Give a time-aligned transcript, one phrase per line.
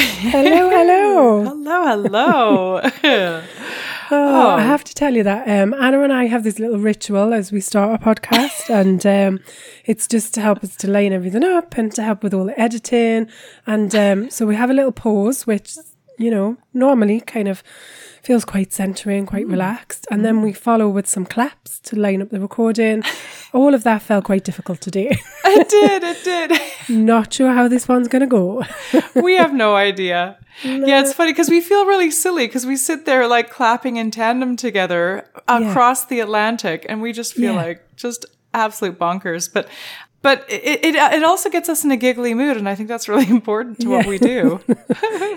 [0.00, 0.70] Hello.
[0.70, 1.44] Hello, hello.
[1.44, 3.42] hello, hello.
[4.10, 7.34] Oh, I have to tell you that um, Anna and I have this little ritual
[7.34, 9.40] as we start a podcast, and um,
[9.84, 12.58] it's just to help us to line everything up and to help with all the
[12.58, 13.28] editing.
[13.66, 15.74] And um, so we have a little pause, which
[16.16, 17.62] you know normally kind of
[18.28, 19.52] feels quite centering, quite mm.
[19.52, 20.42] relaxed, and then mm.
[20.42, 23.02] we follow with some claps to line up the recording.
[23.54, 25.16] All of that felt quite difficult today.
[25.46, 26.60] it did, it did.
[26.90, 28.64] Not sure how this one's going to go.
[29.14, 30.36] We have no idea.
[30.62, 34.10] Yeah, it's funny because we feel really silly because we sit there like clapping in
[34.10, 37.64] tandem together across the Atlantic and we just feel Yeah.
[37.66, 39.50] like just absolute bonkers.
[39.52, 39.68] But
[40.22, 43.08] but it, it it also gets us in a giggly mood and I think that's
[43.08, 44.60] really important to what we do.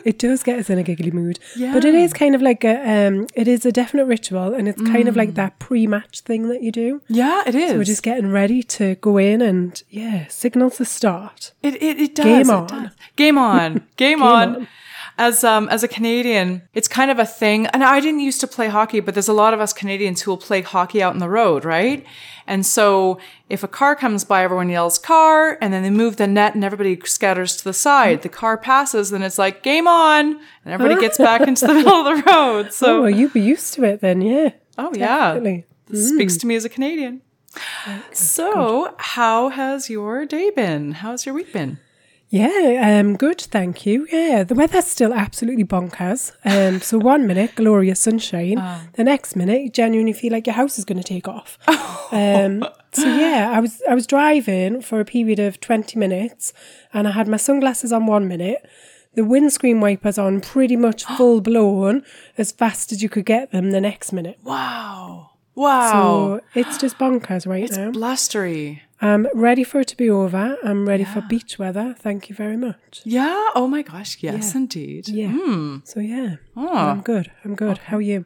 [0.05, 1.39] it does get us in a giggly mood.
[1.55, 1.73] yeah.
[1.73, 4.81] But it is kind of like a um it is a definite ritual and it's
[4.81, 7.01] kind of like that pre-match thing that you do.
[7.07, 7.71] yeah, it is.
[7.71, 11.53] So we're just getting ready to go in and yeah, signals the start.
[11.61, 12.25] It it, it does.
[12.25, 12.67] Game on.
[12.67, 12.91] does.
[13.15, 13.87] Game on.
[13.97, 14.67] Game, on.
[15.21, 17.67] As um as a Canadian, it's kind of a thing.
[17.67, 20.31] And I didn't used to play hockey, but there's a lot of us Canadians who
[20.31, 22.03] will play hockey out in the road, right?
[22.47, 26.25] And so if a car comes by, everyone yells car, and then they move the
[26.25, 28.23] net and everybody scatters to the side.
[28.23, 31.93] The car passes, and it's like game on, and everybody gets back into the middle
[31.93, 32.65] of the road.
[32.65, 34.49] Oh, So well, you'd be used to it then, yeah.
[34.79, 35.39] oh yeah.
[35.87, 37.21] This speaks to me as a Canadian.
[38.11, 40.93] So, how has your day been?
[40.93, 41.77] How's your week been?
[42.33, 44.07] Yeah, um, good, thank you.
[44.09, 46.31] Yeah, the weather's still absolutely bonkers.
[46.45, 48.55] Um, so one minute, glorious sunshine.
[48.93, 51.57] The next minute, you genuinely feel like your house is going to take off.
[52.13, 56.51] Um, so yeah, I was I was driving for a period of twenty minutes,
[56.93, 58.67] and I had my sunglasses on one minute,
[59.15, 62.03] the windscreen wipers on pretty much full blown,
[62.37, 64.39] as fast as you could get them the next minute.
[64.43, 65.29] Wow.
[65.55, 65.91] Wow.
[65.91, 67.91] So it's just bonkers right It's now.
[67.91, 68.81] blustery.
[69.01, 70.57] I'm ready for it to be over.
[70.63, 71.95] I'm ready for beach weather.
[71.97, 73.01] Thank you very much.
[73.03, 73.49] Yeah.
[73.55, 74.17] Oh my gosh.
[74.21, 75.07] Yes, indeed.
[75.09, 75.79] Yeah.
[75.85, 76.75] So yeah, Oh.
[76.77, 77.31] I'm good.
[77.43, 77.79] I'm good.
[77.79, 78.25] How are you?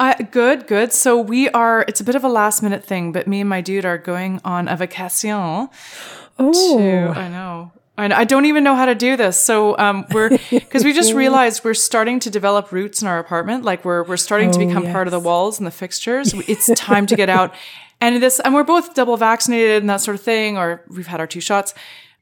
[0.00, 0.92] Uh, good, good.
[0.92, 3.60] So we are, it's a bit of a last minute thing, but me and my
[3.60, 5.30] dude are going on a vacation
[6.40, 7.72] Oh, to, I know.
[7.98, 9.36] I, I don't even know how to do this.
[9.38, 13.64] So um, we're, because we just realized we're starting to develop roots in our apartment.
[13.64, 16.32] Like we're, we're starting to Oh, become part of the walls and the fixtures.
[16.48, 17.52] It's time to get out.
[18.00, 21.20] And this, and we're both double vaccinated and that sort of thing, or we've had
[21.20, 21.74] our two shots.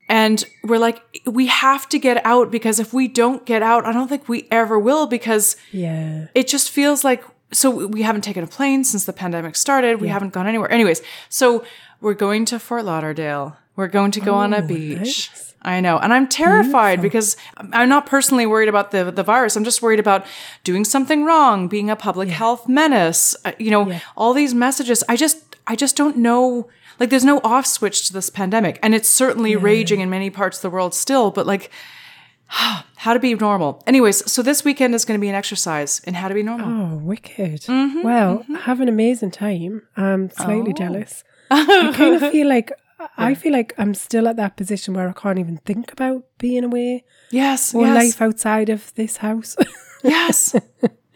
[0.08, 3.92] And we're like, we have to get out because if we don't get out, I
[3.92, 6.28] don't think we ever will because yeah.
[6.34, 10.00] it just feels like so we haven't taken a plane since the pandemic started.
[10.00, 10.70] We haven't gone anywhere.
[10.70, 11.64] Anyways, so
[12.00, 13.56] we're going to Fort Lauderdale.
[13.76, 14.98] We're going to go on a beach.
[14.98, 15.54] nice.
[15.62, 15.98] I know.
[15.98, 19.56] And I'm terrified because I'm not personally worried about the, the virus.
[19.56, 20.24] I'm just worried about
[20.62, 25.02] doing something wrong, being a public health menace, uh, you know, all these messages.
[25.08, 26.68] I just, I just don't know.
[26.98, 30.58] Like there's no off switch to this pandemic and it's certainly raging in many parts
[30.58, 31.70] of the world still, but like
[32.46, 33.82] how to be normal.
[33.86, 36.68] Anyways, so this weekend is going to be an exercise in how to be normal.
[36.68, 37.62] Oh, wicked.
[37.62, 39.82] Mm-hmm, well, have an amazing time.
[39.96, 41.24] I'm slightly jealous.
[41.50, 42.72] I kind of feel like
[43.18, 46.64] I feel like I'm still at that position where I can't even think about being
[46.64, 49.56] away Yes, or yes, life outside of this house.
[50.04, 50.54] yes,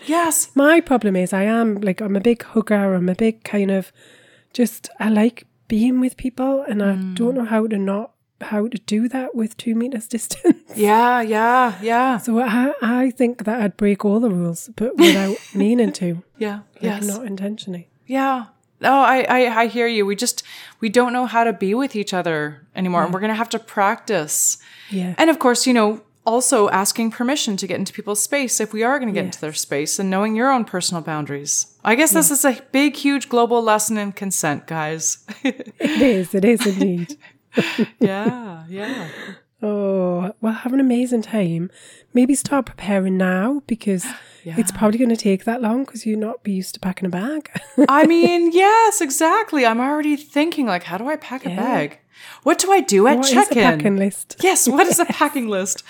[0.06, 0.50] yes.
[0.54, 2.94] My problem is I am like I'm a big hugger.
[2.94, 3.92] I'm a big kind of
[4.52, 7.14] just I like being with people, and I Mm.
[7.14, 8.10] don't know how to not
[8.42, 10.56] how to do that with two meters distance.
[10.74, 15.36] Yeah, yeah, yeah, So I I think that I'd break all the rules, but without
[15.54, 17.88] meaning to, yeah, like yes, not intentionally.
[18.06, 18.44] yeah.
[18.82, 20.06] Oh, I, I, I hear you.
[20.06, 20.42] We just
[20.80, 23.58] we don't know how to be with each other anymore, and we're gonna have to
[23.58, 24.56] practice.
[24.90, 25.14] Yeah.
[25.18, 26.00] And of course, you know,
[26.30, 29.40] also asking permission to get into people's space if we are going to get into
[29.40, 31.76] their space, and knowing your own personal boundaries.
[31.84, 35.26] I guess this is a big, huge global lesson in consent, guys.
[35.44, 36.34] It is.
[36.34, 37.16] It is indeed.
[37.98, 39.08] yeah, yeah.
[39.62, 41.70] Oh, well, have an amazing time.
[42.14, 44.06] Maybe start preparing now because
[44.44, 47.10] it's probably going to take that long because you're not be used to packing a
[47.10, 47.50] bag.
[47.88, 49.66] I mean, yes, exactly.
[49.66, 51.98] I'm already thinking like, how do I pack a bag?
[52.42, 53.62] What do I do at What is a check-in?
[53.62, 54.36] packing list?
[54.40, 55.82] Yes, what is a packing list?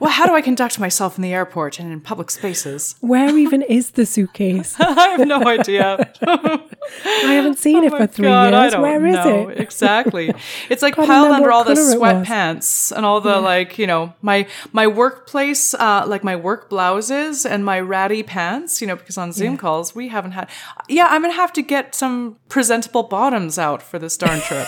[0.00, 2.94] Well, how do I conduct myself in the airport and in public spaces?
[3.00, 4.76] Where even is the suitcase?
[4.80, 6.12] I have no idea.
[6.22, 8.76] I haven't seen it Oh for three God, years.
[8.76, 9.48] Where is know.
[9.48, 9.60] it?
[9.60, 10.32] Exactly.
[10.70, 14.14] It's like piled under all what the it sweatpants and all the like, you know,
[14.22, 18.80] my my workplace, uh, like my work blouses and my ratty pants.
[18.80, 20.48] You know, because on Zoom calls we haven't had.
[20.88, 24.66] Yeah, I'm gonna have to get some presentable bottoms out for this darn trip.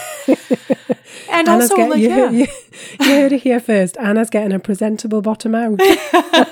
[1.30, 2.30] And Anna's also, get- like, you, yeah.
[2.30, 2.46] you,
[3.00, 3.96] you heard it here first.
[3.98, 5.78] Anna's getting a presentable bottom out.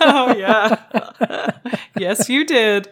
[0.00, 0.76] Oh yeah.
[1.98, 2.88] yes, you did.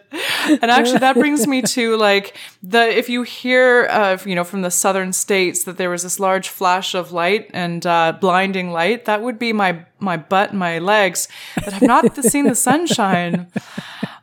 [0.49, 4.61] And actually that brings me to like the if you hear uh you know from
[4.61, 9.05] the southern states that there was this large flash of light and uh blinding light,
[9.05, 13.47] that would be my my butt and my legs that have not seen the sunshine.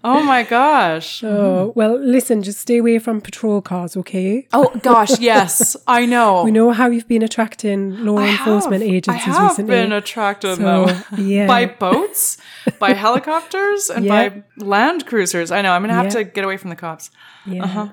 [0.07, 1.25] Oh my gosh.
[1.25, 4.47] Oh, well, listen, just stay away from patrol cars, okay?
[4.53, 5.77] Oh gosh, yes.
[5.87, 6.45] I know.
[6.45, 8.93] We know how you've been attracting law I enforcement have.
[8.93, 9.75] agencies I have recently.
[9.75, 11.47] been attracted So, though yeah.
[11.47, 12.37] by boats,
[12.79, 14.29] by helicopters, and Yeah.
[14.29, 15.51] by land cruisers.
[15.51, 15.73] I know.
[15.73, 16.19] I'm gonna have Yeah.
[16.23, 17.11] to get away from the cops.
[17.47, 17.89] yeah.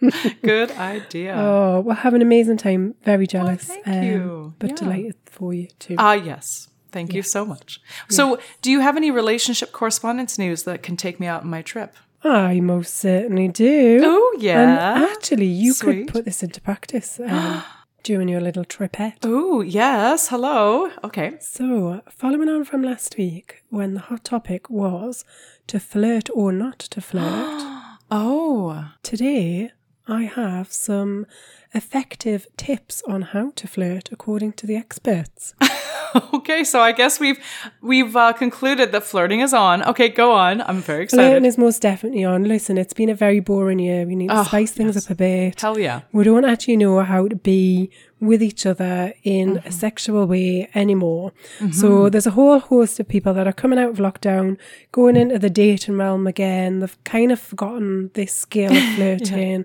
[0.42, 1.34] Good idea.
[1.36, 2.94] Oh, well, have an amazing time.
[3.04, 3.64] Very jealous.
[3.64, 4.54] thank um, you.
[4.58, 5.94] But delighted for you too.
[5.98, 6.68] Ah, yes.
[6.92, 7.80] Thank you so much.
[8.08, 11.62] So, do you have any relationship correspondence news that can take me out on my
[11.62, 11.94] trip?
[12.22, 14.00] I most certainly do.
[14.04, 14.60] Oh, yeah.
[14.60, 16.06] And actually, you Sweet.
[16.06, 17.62] could put this into practice um,
[18.02, 19.18] during your little tripette.
[19.22, 20.28] Oh, yes.
[20.28, 20.90] Hello.
[21.02, 21.36] Okay.
[21.40, 25.24] So, following on from last week, when the hot topic was
[25.68, 27.62] to flirt or not to flirt,
[28.10, 29.70] Oh, today
[30.08, 31.26] I have some
[31.72, 35.54] effective tips on how to flirt according to the experts.
[36.34, 36.64] okay.
[36.64, 37.38] So I guess we've
[37.80, 39.82] we've uh, concluded that flirting is on.
[39.84, 40.60] Okay, go on.
[40.62, 41.22] I'm very excited.
[41.28, 42.44] Flirting is most definitely on.
[42.44, 44.04] Listen, it's been a very boring year.
[44.06, 45.60] We need to Oh, spice things up a bit.
[45.60, 46.02] Hell yeah.
[46.12, 47.90] We don't actually know how to be
[48.20, 49.66] with each other in Mm-hmm.
[49.68, 51.32] a sexual way anymore.
[51.72, 54.58] So there's a whole host of people that are coming out of lockdown,
[54.92, 56.80] going into the dating realm again.
[56.80, 59.64] They've kind of forgotten this skill of flirting.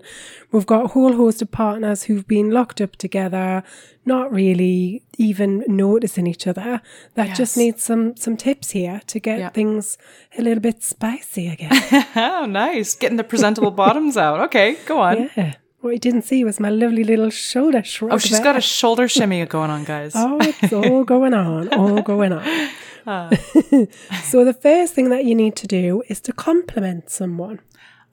[0.52, 3.62] We've got a whole host of partners who've been locked up together,
[4.06, 6.80] not really even noticing each other.
[7.14, 9.50] That just needs some some tips here to get Yeah.
[9.50, 9.98] things
[10.38, 11.72] a little bit spicy again.
[12.16, 12.94] Oh, nice.
[12.96, 14.40] Getting the presentable bottoms out.
[14.46, 15.30] Okay, go on.
[15.36, 15.54] yeah.
[15.80, 18.12] What you didn't see was my lovely little shoulder shrug.
[18.12, 20.12] Oh, she's got a shoulder shimmy going on, guys.
[20.14, 22.44] Oh, it's all going on, all going on.
[23.06, 23.30] Uh.
[24.24, 27.60] so the first thing that you need to do is to compliment someone.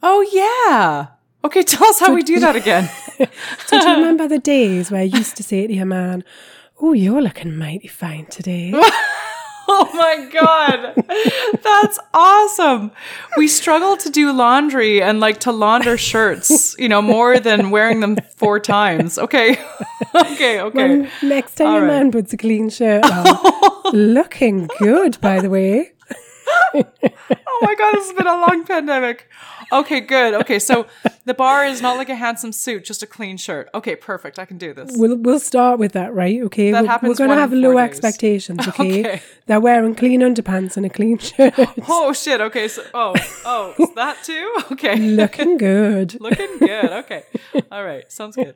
[0.04, 1.08] Oh, yeah.
[1.44, 2.88] Okay, tell us how we do that again.
[3.66, 6.24] So do you remember the days where I used to say to your man,
[6.80, 8.72] "Oh, you're looking mighty fine today."
[9.68, 10.94] Oh my God.
[11.64, 12.92] That's awesome.
[13.38, 18.02] We struggle to do laundry and like to launder shirts, you know, more than wearing
[18.02, 19.18] them four times.
[19.18, 19.58] Okay.
[20.16, 20.60] Okay.
[20.62, 21.00] Okay.
[21.00, 21.88] Well, next time All your right.
[22.04, 23.26] man puts a clean shirt on,
[23.94, 25.94] looking good, by the way.
[26.76, 27.94] Oh my God.
[27.96, 29.28] This has been a long pandemic.
[29.80, 30.00] Okay.
[30.02, 30.34] Good.
[30.36, 30.60] Okay.
[30.60, 30.86] So
[31.26, 33.70] the bar is not like a handsome suit, just a clean shirt.
[33.74, 33.96] Okay.
[33.96, 34.40] Perfect.
[34.40, 34.92] I can do this.
[34.96, 36.42] We'll we'll start with that, right?
[36.44, 37.90] Okay, That we're, happens we're going to have low days.
[37.90, 38.68] expectations.
[38.68, 39.00] Okay?
[39.02, 39.22] Okay.
[39.48, 41.54] they're wearing clean underpants and a clean shirt,
[41.88, 42.42] Oh shit.
[42.42, 42.68] Okay.
[42.68, 43.14] So, oh,
[43.46, 44.56] oh, is that too?
[44.72, 44.96] Okay.
[44.98, 46.20] looking good.
[46.20, 46.92] Looking good.
[47.04, 47.24] Okay.
[47.72, 48.10] All right.
[48.12, 48.56] Sounds good.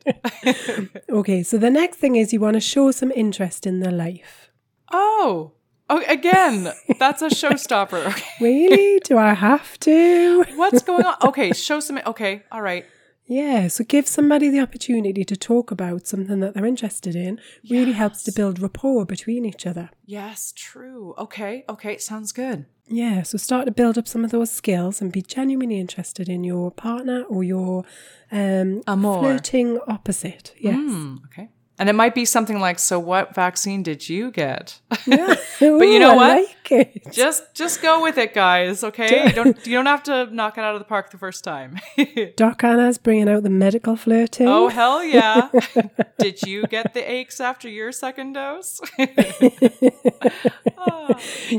[1.09, 4.51] Okay, so the next thing is you want to show some interest in their life.
[4.91, 5.53] Oh.
[5.89, 8.07] Oh, again, that's a showstopper.
[8.07, 8.25] Okay.
[8.41, 8.99] Really?
[8.99, 10.43] Do I have to?
[10.55, 11.15] What's going on?
[11.23, 11.99] Okay, show some.
[12.05, 12.85] Okay, all right.
[13.25, 17.91] Yeah, so give somebody the opportunity to talk about something that they're interested in really
[17.91, 19.89] helps to build rapport between each other.
[20.05, 21.13] Yes, true.
[21.17, 22.65] Okay, okay, sounds good.
[22.87, 26.45] Yeah, so start to build up some of those skills and be genuinely interested in
[26.45, 27.83] your partner or your
[28.31, 29.19] um, Amor.
[29.19, 30.53] flirting opposite.
[30.57, 30.75] Yes.
[30.75, 31.49] Hmm, okay.
[31.79, 35.99] And it might be something like, "So, what vaccine did you get?" Yeah, but you
[35.99, 36.47] know what?
[36.69, 38.83] Like just, just go with it, guys.
[38.83, 41.43] Okay, you don't, you don't have to knock it out of the park the first
[41.43, 41.77] time.
[42.35, 44.47] Doc Anna's bringing out the medical flirting.
[44.47, 45.49] oh hell yeah!
[46.19, 48.81] did you get the aches after your second dose?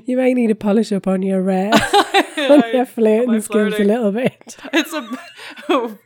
[0.05, 1.71] You might need to polish up on your uh,
[2.51, 4.57] on your flirting skills a little bit.
[4.73, 5.99] it's a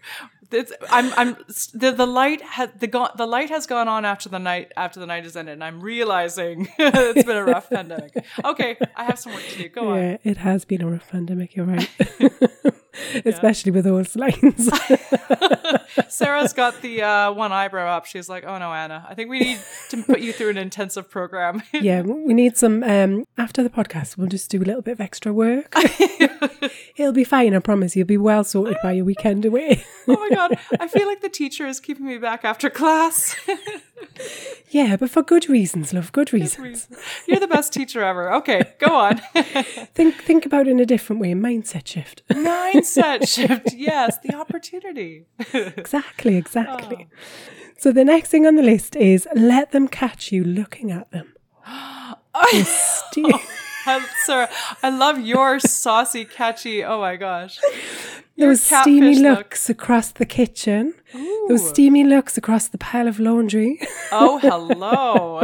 [0.52, 1.36] it's I'm I'm
[1.74, 5.00] the the light had the go, the light has gone on after the night after
[5.00, 8.24] the night is ended and I'm realizing it's been a rough pandemic.
[8.44, 9.68] Okay, I have some work to do.
[9.68, 9.98] Go on.
[9.98, 11.56] Yeah, it has been a rough pandemic.
[11.56, 11.90] You're right,
[13.24, 14.70] especially with those lines.
[16.08, 18.06] Sarah's got the uh, one eyebrow up.
[18.06, 21.10] She's like, "Oh no, Anna, I think we need to put you through an intensive
[21.10, 22.82] program." yeah, we need some.
[22.82, 25.74] Um, after the podcast, we'll just do a little bit of extra work.
[26.96, 27.54] It'll be fine.
[27.54, 27.96] I promise.
[27.96, 29.84] You'll be well sorted by your weekend away.
[30.08, 33.36] oh my god, I feel like the teacher is keeping me back after class.
[34.70, 36.12] Yeah, but for good reasons, love.
[36.12, 36.88] Good reasons.
[37.26, 38.32] You're the best teacher ever.
[38.34, 39.18] Okay, go on.
[39.94, 41.32] Think think about it in a different way.
[41.34, 42.22] Mindset shift.
[42.30, 43.74] Mindset shift.
[43.74, 45.26] Yes, the opportunity.
[45.52, 47.08] exactly, exactly.
[47.10, 47.16] Oh.
[47.78, 51.34] So the next thing on the list is let them catch you looking at them.
[53.84, 54.46] I'm sorry.
[54.82, 56.84] I love your saucy, catchy.
[56.84, 57.58] Oh my gosh.
[58.36, 59.38] Your Those steamy catfish look.
[59.38, 60.94] looks across the kitchen.
[61.48, 63.80] Those steamy looks across the pile of laundry.
[64.14, 65.42] Oh, hello.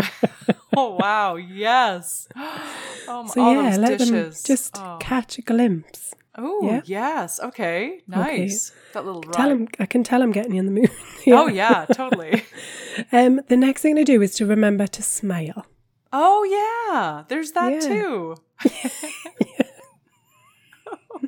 [0.76, 1.36] oh, wow.
[1.36, 2.28] Yes.
[2.36, 4.42] Oh, So all yeah, those let dishes.
[4.42, 6.14] them just catch a glimpse.
[6.36, 6.82] Oh, yeah.
[6.84, 7.40] yes.
[7.40, 8.02] Okay.
[8.06, 8.72] Nice.
[8.92, 10.90] That little Tell him, I can tell I'm getting you in the mood.
[11.28, 12.42] Oh, yeah, totally.
[13.12, 15.64] Um, the next thing to do is to remember to smile.
[16.12, 17.24] Oh, yeah.
[17.28, 17.80] There's that Yeah.
[17.80, 18.34] too.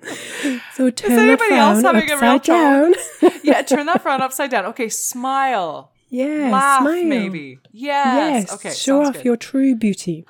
[0.74, 2.94] So turn anybody the else having a real upside down.
[3.42, 4.66] Yeah, turn that frown upside down.
[4.66, 5.92] Okay, smile.
[6.08, 7.04] yeah, Laugh, smile.
[7.04, 7.58] maybe.
[7.72, 8.44] Yes.
[8.50, 8.70] Yes, Okay.
[8.72, 9.24] show off good.
[9.24, 10.24] your true beauty.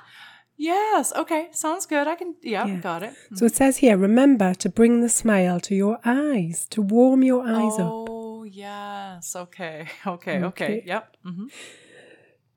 [0.57, 1.11] Yes.
[1.15, 1.47] Okay.
[1.51, 2.07] Sounds good.
[2.07, 2.35] I can.
[2.43, 2.65] Yeah.
[2.67, 2.75] Yeah.
[2.77, 3.13] Got it.
[3.33, 7.41] So it says here, remember to bring the smile to your eyes, to warm your
[7.47, 7.89] eyes up.
[8.09, 9.35] Oh yes.
[9.35, 9.87] Okay.
[10.05, 10.37] Okay.
[10.37, 10.45] Okay.
[10.45, 10.83] Okay.
[10.85, 11.17] Yep.
[11.23, 11.47] hmm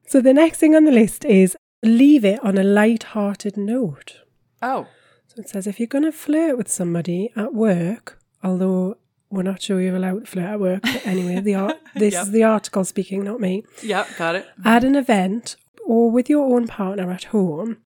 [0.06, 4.20] So the next thing on the list is leave it on a light-hearted note.
[4.60, 4.86] Oh.
[5.34, 8.96] So it says if you're going to flirt with somebody at work, although
[9.30, 12.22] we're not sure you're allowed to flirt at work, but anyway, the art, this Yep.
[12.22, 13.64] is the article speaking, not me.
[13.82, 14.08] Yep.
[14.16, 14.46] Got it.
[14.64, 17.78] At an event or with your own partner at home,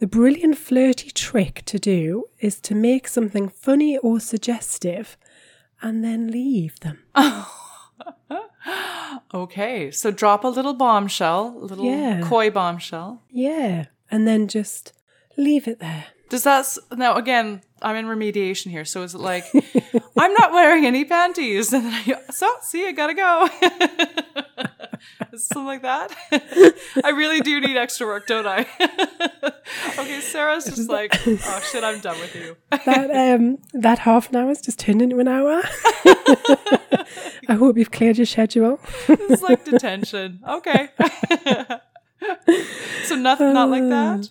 [0.00, 5.16] the brilliant flirty trick to do is to make something funny or suggestive
[5.82, 6.98] and then leave them.
[9.32, 9.90] Okay.
[9.90, 12.20] So drop a little bombshell, a little Yeah.
[12.22, 13.22] coy bombshell.
[13.30, 13.86] Yeah.
[14.10, 14.92] And then just
[15.36, 16.06] leave it there.
[16.30, 17.60] Does that s- now again?
[17.82, 18.84] I'm in remediation here.
[18.84, 19.44] So is it like
[20.18, 23.48] I'm not wearing any panties, and then I, so see, I gotta go.
[23.50, 23.50] Is
[25.32, 26.14] it Something like that.
[27.04, 28.60] I really do need extra work, don't I?
[29.98, 32.56] okay, Sarah's just like, oh shit, I'm done with you.
[32.84, 35.62] That um that half an hour has just turned into an hour.
[37.48, 38.78] I hope you've cleared your schedule.
[39.08, 40.40] It's like detention.
[40.46, 40.90] Okay.
[43.04, 44.28] so nothing, not like that.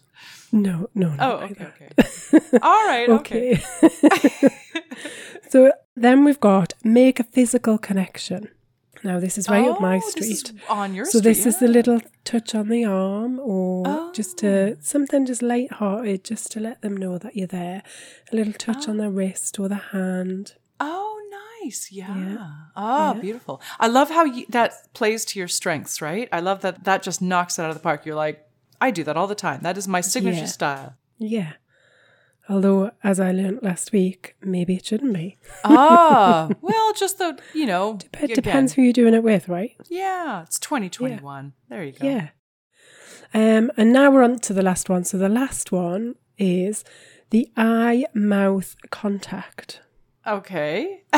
[0.52, 1.16] No, no, no.
[1.20, 2.58] Oh, okay, okay.
[2.62, 3.62] All right, okay.
[3.84, 4.50] Okay.
[5.50, 8.50] so then we've got make a physical connection.
[9.04, 10.62] Now this is right up my Oh, this is street.
[10.70, 11.30] on your So street.
[11.30, 14.78] this is the little touch on the arm, or just to Oh.
[14.82, 17.82] something just light-hearted, just to let them know that you're there.
[18.32, 19.10] A little touch on the oh.
[19.10, 20.56] wrist or the hand.
[20.82, 21.18] Oh,
[21.64, 21.92] nice.
[21.92, 22.14] Yeah.
[22.18, 22.52] Yeah.
[22.76, 23.62] Oh, beautiful.
[23.80, 26.28] I love how you, that plays to your strengths, right?
[26.34, 28.06] I love that that just knocks it out of the park.
[28.06, 28.46] You're like,
[28.82, 29.62] I do that all the time.
[29.62, 30.46] That is my signature Yeah.
[30.46, 30.96] style.
[31.18, 31.54] Yeah.
[32.48, 35.38] Although, as I learnt last week, maybe it shouldn't be.
[35.64, 39.76] Ah, well, just the, you know, again, depends who you're doing it with, right?
[39.88, 41.54] Yeah, it's 2021.
[41.70, 42.08] There you go.
[42.08, 42.30] Yeah.
[43.36, 45.04] Um, and now we're on to the last one.
[45.04, 46.84] So the last one is
[47.30, 49.82] the eye mouth contact.
[50.26, 51.04] Okay.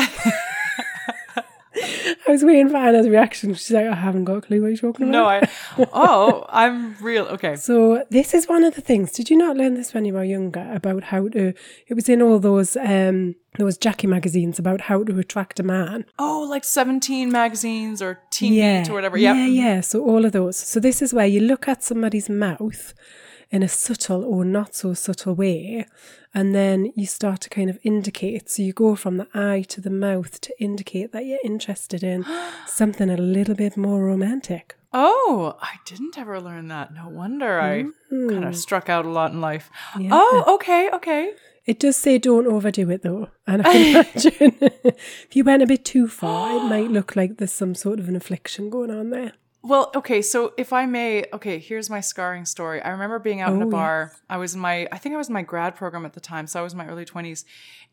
[2.26, 3.54] I was waiting for Anna's reaction.
[3.54, 5.12] She's like, I haven't got a clue what you're talking about.
[5.12, 5.88] No, I.
[5.92, 7.24] Oh, I'm real.
[7.26, 7.56] Okay.
[7.56, 9.12] So this is one of the things.
[9.12, 11.52] Did you not learn this when you were younger about how to?
[11.86, 16.04] It was in all those um those Jackie magazines about how to attract a man.
[16.18, 19.16] Oh, like 17 magazines or Teen yeah, or whatever.
[19.16, 19.36] Yep.
[19.36, 19.80] yeah, yeah.
[19.80, 20.56] So all of those.
[20.56, 22.94] So this is where you look at somebody's mouth
[23.52, 25.86] in a subtle or not so subtle way,
[26.34, 28.48] and then you start to kind of indicate.
[28.50, 32.24] So you go from the eye to the mouth to indicate that you're interested in
[32.66, 34.74] something a little bit more romantic.
[34.94, 36.92] Oh, I didn't ever learn that.
[36.94, 38.28] No wonder I Mm.
[38.30, 39.70] kind of struck out a lot in life.
[39.98, 40.10] Yeah.
[40.12, 41.32] Oh, okay, okay.
[41.64, 43.28] It does say don't overdo it though.
[43.46, 43.72] And I
[44.14, 48.00] imagine if you went a bit too far, it might look like there's some sort
[48.00, 49.32] of an affliction going on there.
[49.64, 52.82] Well, okay, so if I may, okay, here's my scarring story.
[52.82, 54.12] I remember being out in a Oh, bar.
[54.28, 56.48] I was in my, I think I was in my grad program at the time,
[56.48, 57.44] so I was in my early 20s.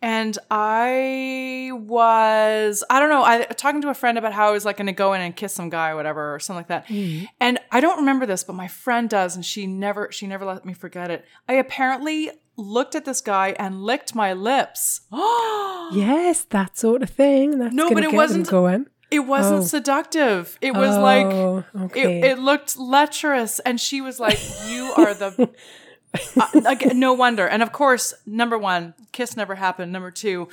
[0.01, 4.65] And I was, I don't know, I talking to a friend about how I was
[4.65, 6.87] like going to go in and kiss some guy or whatever or something like that.
[6.87, 7.25] Mm-hmm.
[7.39, 10.65] And I don't remember this, but my friend does, and she never, she never let
[10.65, 11.23] me forget it.
[11.47, 15.01] I apparently looked at this guy and licked my lips.
[15.91, 17.57] Yes, that sort of thing.
[17.57, 18.85] That's No, but it wasn't- going.
[19.11, 19.65] It wasn't Oh.
[19.65, 20.57] seductive.
[20.61, 22.19] It was like Oh, okay.
[22.19, 25.49] it, it looked lecherous, and she was like, "You are the."
[26.39, 27.47] uh, again, no wonder.
[27.47, 29.91] And of course, number one, kiss never happened.
[29.91, 30.47] Number two,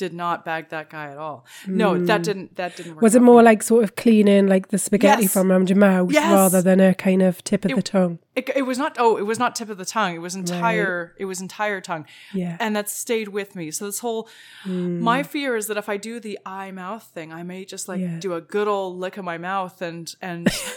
[0.00, 1.44] did not bag that guy at all.
[1.66, 2.24] No, that mm.
[2.24, 3.02] didn't that didn't work.
[3.02, 5.32] Was it more like sort of cleaning like the spaghetti Yes.
[5.34, 6.32] from around your mouth Yes.
[6.32, 8.18] rather than a kind of tip of the tongue?
[8.34, 8.96] It, it was not.
[8.98, 10.14] Oh, it was not tip of the tongue.
[10.14, 11.14] It was entire.
[11.18, 12.06] It was entire tongue.
[12.32, 12.56] Yeah.
[12.60, 13.70] and that stayed with me.
[13.70, 14.28] So this whole,
[14.64, 14.98] mm.
[15.00, 18.00] my fear is that if I do the eye mouth thing, I may just like
[18.00, 18.18] Yeah.
[18.18, 20.48] do a good old lick of my mouth and and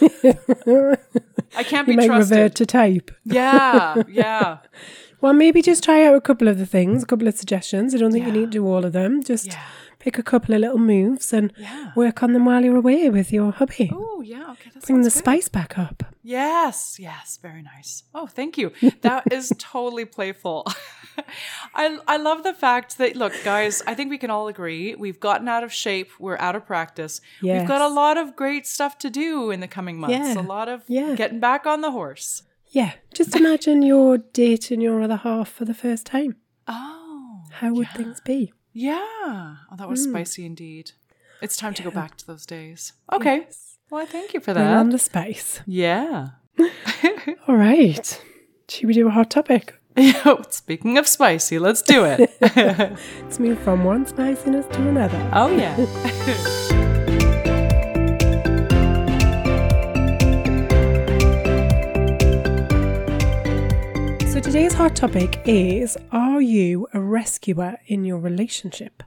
[1.56, 2.36] I can't You be might trusted.
[2.36, 3.10] revert to type.
[3.24, 4.58] yeah, yeah,
[5.24, 7.94] Well, maybe just try out a couple of the things, a couple of suggestions.
[7.94, 9.22] I don't think you need to do all of them.
[9.22, 9.62] Just Yeah.
[9.98, 11.92] pick a couple of little moves and Yeah.
[11.96, 13.90] work on them while you're away with your hubby.
[13.94, 14.70] Oh yeah, okay.
[14.84, 15.12] Bring the good.
[15.22, 16.02] spice back up.
[16.22, 18.02] Yes, yes, very nice.
[18.14, 18.70] Oh, thank you.
[19.00, 20.66] That is totally playful.
[21.74, 25.20] I I love the fact that look, guys, I think we can all agree we've
[25.20, 27.22] gotten out of shape, we're out of practice.
[27.42, 30.34] We've got a lot of great stuff to do in the coming months.
[30.34, 30.40] Yeah.
[30.42, 31.14] A lot of Yeah.
[31.14, 32.42] getting back on the horse.
[32.74, 36.34] Yeah, just imagine you're dating your other half for the first time.
[36.66, 37.42] Oh.
[37.52, 38.52] How would things be?
[38.72, 38.98] Yeah.
[39.70, 40.10] Oh, that was Hmm.
[40.10, 40.90] spicy indeed.
[41.40, 42.92] It's time to go back to those days.
[43.12, 43.46] Okay.
[43.90, 44.92] Well, I thank you for Bring on that.
[44.94, 45.60] the spice.
[45.66, 46.30] Yeah.
[47.46, 48.20] All right.
[48.68, 49.74] Should we do a hot topic?
[50.50, 52.28] Speaking of spicy, let's do it.
[52.40, 55.30] Let's move from one spiciness to another.
[55.32, 55.76] oh yeah.
[64.54, 69.02] Today's hot topic is Are you a rescuer in your relationship?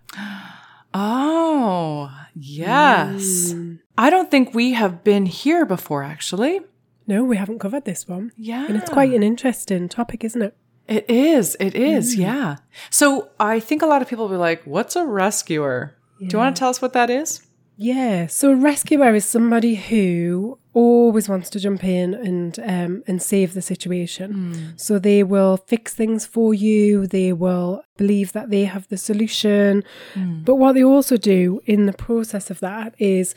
[0.94, 3.54] Oh, yes.
[3.54, 3.76] Hmm.
[3.98, 6.60] I don't think we have been here before, actually.
[7.08, 8.34] No, we haven't covered this one.
[8.36, 8.66] Yeah.
[8.68, 10.54] And it's quite an interesting topic, isn't it?
[10.86, 11.56] It is.
[11.62, 12.16] It is.
[12.16, 12.24] Hmm.
[12.24, 12.56] Yeah.
[12.90, 15.96] So I think a lot of people will be like, what's a rescuer?
[16.20, 17.47] Do you want to tell us what that is?
[17.78, 18.28] Yeah.
[18.28, 23.54] So a rescuer is somebody who always wants to jump in and um, and save
[23.54, 24.32] the situation.
[24.32, 24.70] Hmm.
[24.76, 27.08] So they will fix things for you.
[27.08, 29.84] They will believe that they have the solution.
[30.14, 30.44] Hmm.
[30.44, 33.36] But what they also do in the process of that is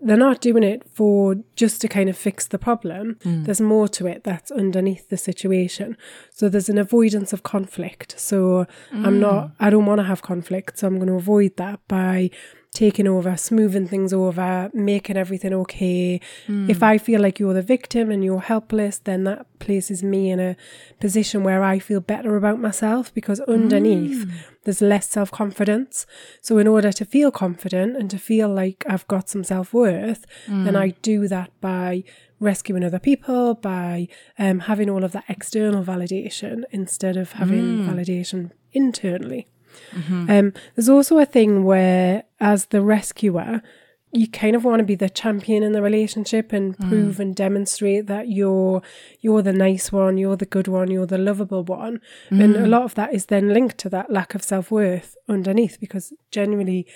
[0.00, 3.16] they're not doing it for just to kind of fix the problem.
[3.22, 3.44] Hmm.
[3.44, 5.96] There's more to it that's underneath the situation.
[6.30, 8.18] So there's an avoidance of conflict.
[8.18, 10.78] So I'm not, I don't want to have conflict.
[10.78, 12.30] So I'm going to avoid that by
[12.78, 16.20] taking over, smoothing things over, making everything okay.
[16.46, 16.70] Hmm.
[16.70, 20.38] If I feel like you're the victim and you're helpless, then that places me in
[20.38, 20.56] a
[21.00, 24.36] position where I feel better about myself because underneath hmm.
[24.62, 26.06] there's less self confidence.
[26.40, 30.24] So, in order to feel confident and to feel like I've got some self worth,
[30.46, 30.84] then hmm.
[30.84, 32.04] I do that by
[32.38, 34.06] rescuing other people, by
[34.38, 39.48] um, having all of that external validation instead of having validation internally.
[39.92, 40.30] Mm-hmm.
[40.30, 43.62] Um, there's also a thing where, as the rescuer,
[44.12, 46.88] you kind of want to be the champion in the relationship and mm.
[46.88, 48.80] prove and demonstrate that you're
[49.20, 52.00] you're the nice one, you're the good one, you're the lovable one.
[52.30, 52.68] And a mm.
[52.68, 56.86] lot of that is then linked to that lack of self worth underneath because generally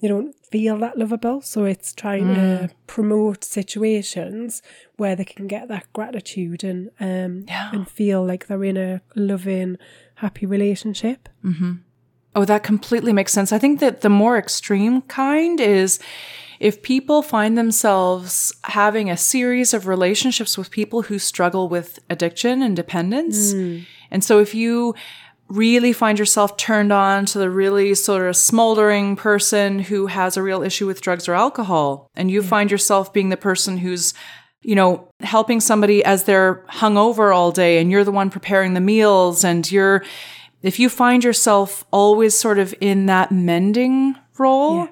[0.00, 1.42] they don't feel that lovable.
[1.42, 2.70] So it's trying to mm.
[2.86, 4.62] promote situations
[4.96, 9.76] where they can get that gratitude and um and feel like they're in a loving,
[10.16, 11.28] happy relationship.
[11.44, 11.72] Mm-hmm.
[12.34, 13.52] Oh, that completely makes sense.
[13.52, 15.98] I think that the more extreme kind is
[16.60, 22.62] if people find themselves having a series of relationships with people who struggle with addiction
[22.62, 23.52] and dependence.
[23.52, 23.80] Hmm.
[24.10, 24.94] And so if you
[25.48, 30.42] really find yourself turned on to the really sort of smoldering person who has a
[30.42, 34.14] real issue with drugs or alcohol, and you find yourself being the person who's
[34.64, 38.80] you know, helping somebody as they're hungover all day and you're the one preparing the
[38.80, 40.04] meals and you're,
[40.62, 44.88] if you find yourself always sort of in that mending role,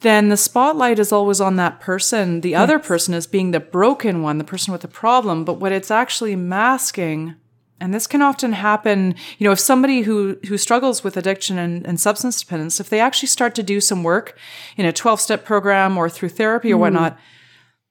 [0.00, 2.40] then the spotlight is always on that person.
[2.40, 5.44] The other person is being the broken one, the person with the problem.
[5.44, 7.34] But what it's actually masking,
[7.80, 11.86] and this can often happen, you know, if somebody who who struggles with addiction and,
[11.86, 14.36] and substance dependence, if they actually start to do some work
[14.76, 16.80] in a 12 step program or through therapy or mm.
[16.80, 17.18] whatnot,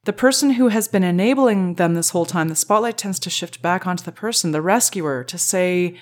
[0.05, 3.61] the person who has been enabling them this whole time, the spotlight tends to shift
[3.61, 5.97] back onto the person, the rescuer, to say,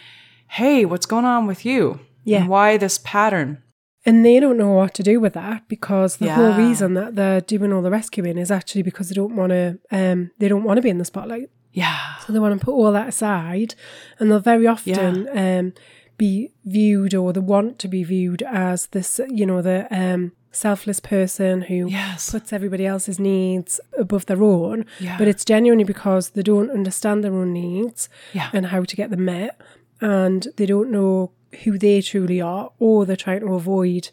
[0.53, 1.99] Hey, what's going on with you?
[2.23, 2.41] Yeah.
[2.41, 3.63] And why this pattern?
[4.05, 7.41] And they don't know what to do with that because the whole reason that they're
[7.41, 10.77] doing all the rescuing is actually because they don't want to um they don't want
[10.77, 11.49] to be in the spotlight.
[11.71, 12.17] Yeah.
[12.19, 13.73] So they want to put all that aside
[14.19, 15.73] and they'll very often um
[16.17, 20.99] be viewed or they want to be viewed as this you know the um selfless
[20.99, 22.29] person who Yes.
[22.29, 24.85] puts everybody else's needs above their own.
[24.99, 25.17] Yeah.
[25.17, 28.49] But it's genuinely because they don't understand their own needs Yeah.
[28.53, 29.59] and how to get them met
[30.03, 31.31] and they don't know
[31.63, 34.09] who they truly are or they're trying to avoid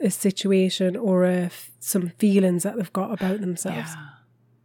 [0.00, 3.92] a situation or a some feelings that they've got about themselves.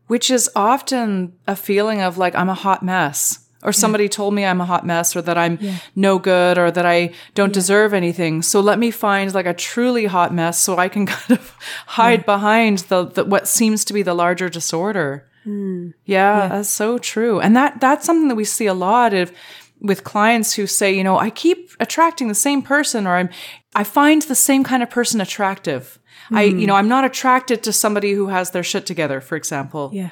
[0.07, 4.45] Which is often a feeling of like, I'm a hot mess or somebody told me
[4.45, 5.57] I'm a hot mess or that I'm
[5.95, 8.41] no good or that I don't deserve anything.
[8.41, 11.55] So let me find like a truly hot mess so I can kind of
[11.85, 15.25] hide behind the, the, what seems to be the larger disorder.
[15.43, 15.91] Hmm.
[16.05, 17.39] Yeah, that's so true.
[17.39, 19.31] And that that's something that we see a lot of
[19.83, 23.29] with clients who say, you know, I keep attracting the same person or I'm
[23.75, 25.99] I find the same kind of person attractive.
[26.31, 29.89] I, you know, I'm not attracted to somebody who has their shit together, for example.
[29.93, 30.11] Yeah.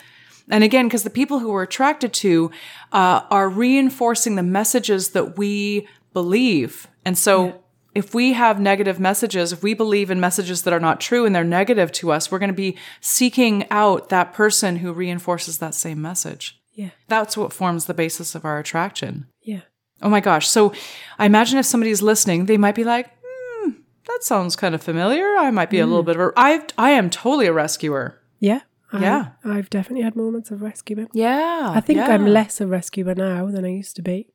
[0.49, 2.51] And again, because the people who we're attracted to
[2.91, 6.87] uh, are reinforcing the messages that we believe.
[7.05, 7.63] And so
[7.95, 11.33] if we have negative messages, if we believe in messages that are not true and
[11.33, 15.75] they're negative to us, we're going to be seeking out that person who reinforces that
[15.75, 16.59] same message.
[16.73, 16.89] Yeah.
[17.07, 19.27] That's what forms the basis of our attraction.
[20.01, 20.47] Oh my gosh.
[20.47, 20.73] So
[21.19, 23.71] I imagine if somebody's listening, they might be like, hmm,
[24.07, 25.35] that sounds kind of familiar.
[25.37, 28.19] I might be a little bit of a, I, I am totally a rescuer.
[28.39, 28.61] Yeah.
[28.91, 29.27] I- Yeah.
[29.45, 31.07] I've definitely had moments of rescuing.
[31.13, 31.71] Yeah.
[31.73, 32.07] I think yeah.
[32.09, 34.27] I'm less a rescuer now than I used to be.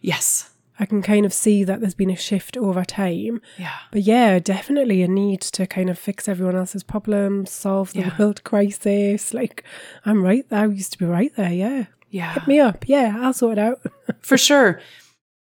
[0.00, 0.50] Yes.
[0.78, 3.40] I can kind of see that there's been a shift over time.
[3.58, 3.70] Yeah.
[3.92, 8.14] But yeah, definitely a need to kind of fix everyone else's problems, solve the Yeah.
[8.18, 9.32] world crisis.
[9.32, 9.64] Like,
[10.04, 10.60] I'm right there.
[10.62, 11.52] I used to be right there.
[11.52, 11.86] Yeah.
[12.10, 12.34] Yeah.
[12.34, 12.88] Hit me up.
[12.88, 13.80] Yeah, I'll sort it out.
[14.20, 14.80] For sure.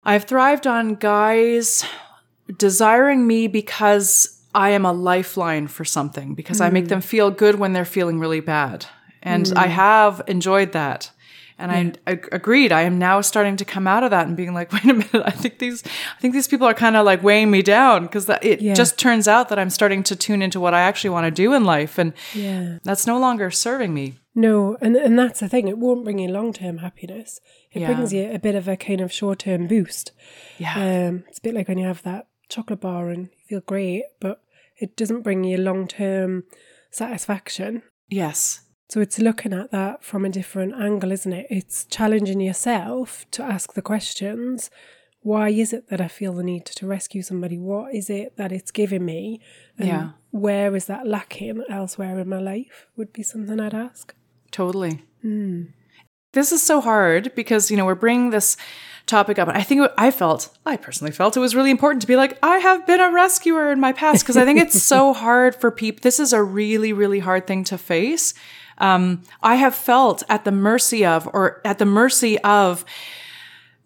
[0.04, 1.84] I've thrived on guys
[2.58, 6.88] desiring me because I am a lifeline for something, because I make mm.
[6.88, 8.86] them feel good when they're feeling really bad.
[9.22, 9.70] And I mm.
[9.70, 11.10] have enjoyed that.
[11.56, 12.72] And I ag- agreed.
[12.72, 15.22] I am now starting to come out of that and being like, wait a minute.
[15.24, 18.28] I think these, I think these people are kind of like weighing me down because
[18.42, 18.74] it Yeah.
[18.74, 21.52] just turns out that I'm starting to tune into what I actually want to do
[21.54, 22.78] in life, and Yeah.
[22.82, 24.14] that's no longer serving me.
[24.34, 25.68] No, and and that's the thing.
[25.68, 27.40] It won't bring you long term happiness.
[27.72, 27.92] It Yeah.
[27.92, 30.12] brings you a bit of a kind of short term boost.
[30.58, 30.74] Yeah.
[31.08, 34.04] Um, it's a bit like when you have that chocolate bar and you feel great,
[34.20, 34.42] but
[34.76, 36.44] it doesn't bring you long term
[36.90, 37.82] satisfaction.
[38.08, 38.60] yes.
[38.90, 41.46] So it's looking at that from a different angle, isn't it?
[41.50, 44.70] It's challenging yourself to ask the questions.
[45.22, 47.58] Why is it that I feel the need to rescue somebody?
[47.58, 49.40] What is it that it's giving me?
[49.78, 50.08] And Yeah.
[50.30, 52.86] Where is that lacking elsewhere in my life?
[52.96, 54.14] Would be something I'd ask.
[54.54, 55.02] Totally.
[56.32, 58.56] This is so hard because, you know, we're bringing this
[59.04, 59.48] topic up.
[59.48, 62.38] And I think I felt, I personally felt it was really important to be like,
[62.40, 65.72] I have been a rescuer in my past because I think it's so hard for
[65.72, 65.98] people.
[66.04, 68.32] This is a really, really hard thing to face.
[68.78, 72.84] Um, I have felt at the mercy of, or at the mercy of,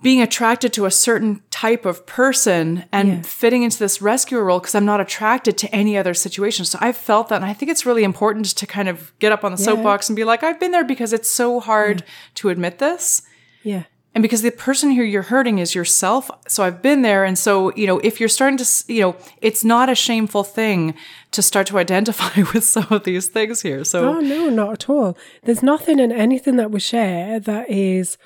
[0.00, 3.22] being attracted to a certain type of person and Yeah.
[3.22, 6.64] fitting into this rescuer role because I'm not attracted to any other situation.
[6.64, 7.36] So I've felt that.
[7.36, 10.14] And I think it's really important to kind of get up on the soapbox and
[10.14, 12.04] be like, I've been there because it's so hard
[12.36, 13.22] to admit this.
[13.64, 13.84] Yeah.
[14.14, 16.30] And because the person who you're hurting is yourself.
[16.46, 17.24] So I've been there.
[17.24, 20.94] And so, you know, if you're starting to, you know, it's not a shameful thing
[21.32, 23.82] to start to identify with some of these things here.
[23.84, 25.16] So, Oh no, not at all.
[25.42, 28.16] There's nothing in anything that we share that is,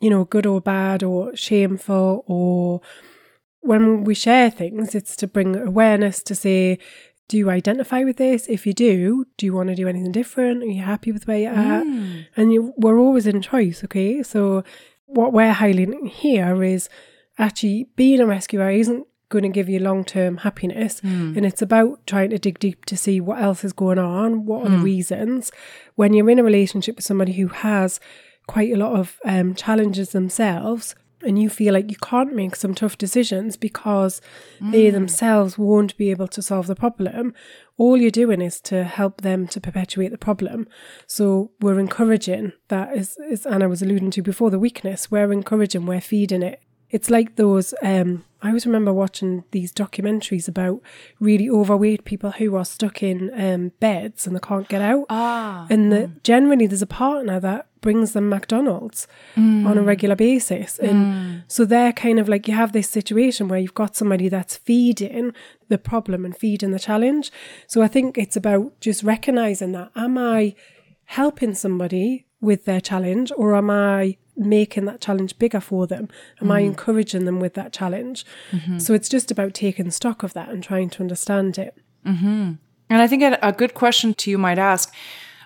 [0.00, 2.80] you know, good or bad or shameful or
[3.60, 6.78] when we share things, it's to bring awareness to say,
[7.28, 8.46] do you identify with this?
[8.48, 10.62] If you do, do you want to do anything different?
[10.62, 11.84] Are you happy with where you're at?
[11.84, 12.26] Mm.
[12.36, 14.22] And you, we're always in choice, okay?
[14.22, 14.64] So
[15.06, 16.88] what we're highlighting here is
[17.38, 21.00] actually being a rescuer isn't going to give you long term happiness.
[21.02, 21.36] Mm.
[21.36, 24.66] And it's about trying to dig deep to see what else is going on, what
[24.66, 24.82] are the mm.
[24.82, 25.52] reasons.
[25.94, 28.00] When you're in a relationship with somebody who has
[28.50, 32.74] quite a lot of um, challenges themselves, and you feel like you can't make some
[32.74, 34.20] tough decisions because
[34.72, 37.32] they themselves won't be able to solve the problem,
[37.76, 40.66] all you're doing is to help them to perpetuate the problem.
[41.06, 45.32] So we're encouraging that is, is and I was alluding to before the weakness, we're
[45.32, 46.60] encouraging, we're feeding it.
[46.90, 50.80] It's like those um I always remember watching these documentaries about
[51.18, 55.04] really overweight people who are stuck in um, beds and they can't get out.
[55.10, 60.78] ah, And the, generally, there's a partner that brings them McDonald's on a regular basis.
[60.78, 64.56] And so they're kind of like you have this situation where you've got somebody that's
[64.56, 65.32] feeding
[65.68, 67.30] the problem and feeding the challenge.
[67.66, 70.54] So I think it's about just recognizing that am I
[71.04, 76.08] helping somebody with their challenge or am I making that challenge bigger for them?
[76.40, 76.66] Am I mm.
[76.66, 78.24] encouraging them with that challenge?
[78.50, 78.78] Mm-hmm.
[78.78, 81.76] So it's just about taking stock of that and trying to understand it.
[82.06, 82.52] Mm-hmm.
[82.90, 84.92] And I think a a good question to you might ask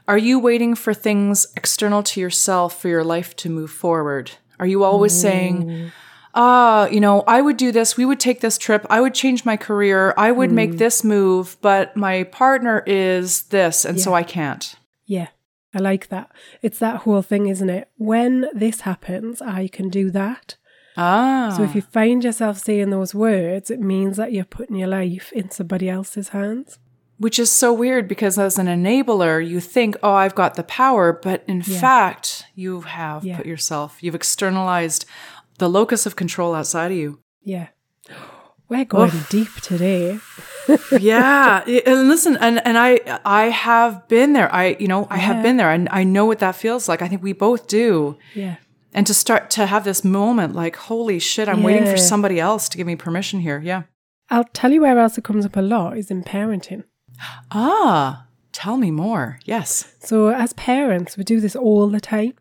[0.07, 4.33] Are you waiting for things external to yourself for your life to move forward?
[4.59, 5.93] Are you always saying, mm.
[6.35, 9.45] ah, you know, I would do this, we would take this trip, I would change
[9.45, 10.79] my career, I would make mm.
[10.79, 14.77] this move, but my partner is this, and so I can't?
[15.07, 15.29] Yeah,
[15.75, 16.31] I like that.
[16.63, 17.89] It's that whole thing, isn't it?
[17.97, 20.57] When this happens, I can do that.
[20.97, 21.53] Ah.
[21.57, 25.33] So if you find yourself saying those words, it means that you're putting your life
[25.33, 26.79] in somebody else's hands.
[27.19, 31.13] Which is so weird because as an enabler, you think, oh, I've got the power.
[31.13, 33.37] But in fact, you have Yeah.
[33.39, 35.05] put yourself, you've externalized
[35.59, 37.21] the locus of control outside of you.
[37.43, 37.69] Yeah.
[38.69, 40.19] We're going deep today.
[40.99, 41.63] yeah.
[41.67, 44.53] And listen and and i i have been there.
[44.53, 45.71] I you know i have been there.
[45.71, 47.03] And i know what that feels like.
[47.03, 48.17] I think we both do.
[48.35, 48.57] Yeah.
[48.95, 52.69] and to start to have this moment like holy shit i'm waiting for somebody else
[52.71, 53.61] to give me permission here.
[53.65, 53.83] Yeah.
[54.31, 56.85] I'll tell you where else it comes up a lot is in parenting.
[57.51, 58.25] ah
[58.55, 59.39] tell me more.
[59.45, 59.95] Yes.
[59.99, 62.35] So, as parents, we do this all the time.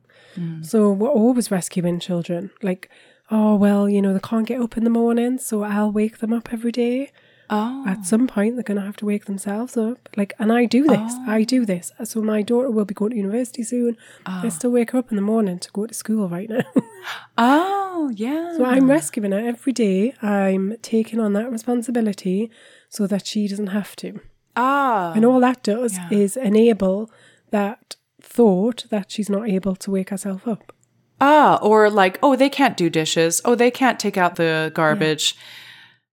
[0.61, 2.49] So, we're always rescuing children.
[2.63, 2.89] Like,
[3.31, 6.33] oh, well, you know, they can't get up in the morning, so I'll wake them
[6.33, 7.11] up every day.
[7.49, 10.09] oh At some point, they're going to have to wake themselves up.
[10.15, 11.13] Like, and I do this.
[11.27, 11.91] I do this.
[12.03, 13.97] So, my daughter will be going to university soon.
[14.25, 16.61] I still wake her up in the morning to go to school right now.
[17.37, 20.13] oh yeah so, I'm rescuing her every day.
[20.21, 22.51] I'm taking on that responsibility
[22.89, 24.19] so that she doesn't have to.
[24.55, 26.09] ah And all that does Yeah.
[26.11, 27.09] is enable
[27.51, 30.73] that thought that she's not able to wake herself up.
[31.21, 33.41] Ah, or like, oh, they can't do dishes.
[33.45, 35.35] Oh, they can't take out the garbage.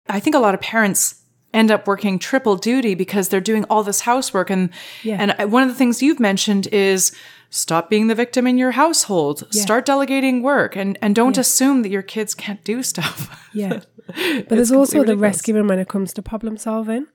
[0.08, 1.16] I think a lot of parents
[1.52, 4.50] end up working triple duty because they're doing all this housework.
[4.50, 4.70] And
[5.02, 5.16] Yeah.
[5.36, 7.12] and one of the things you've mentioned is
[7.50, 9.48] stop being the victim in your household.
[9.52, 9.62] Yeah.
[9.62, 13.36] Start delegating work, and and don't assume that your kids can't do stuff.
[13.52, 13.80] Yeah.
[14.06, 17.06] But there's also the rescuing when it comes to problem solving.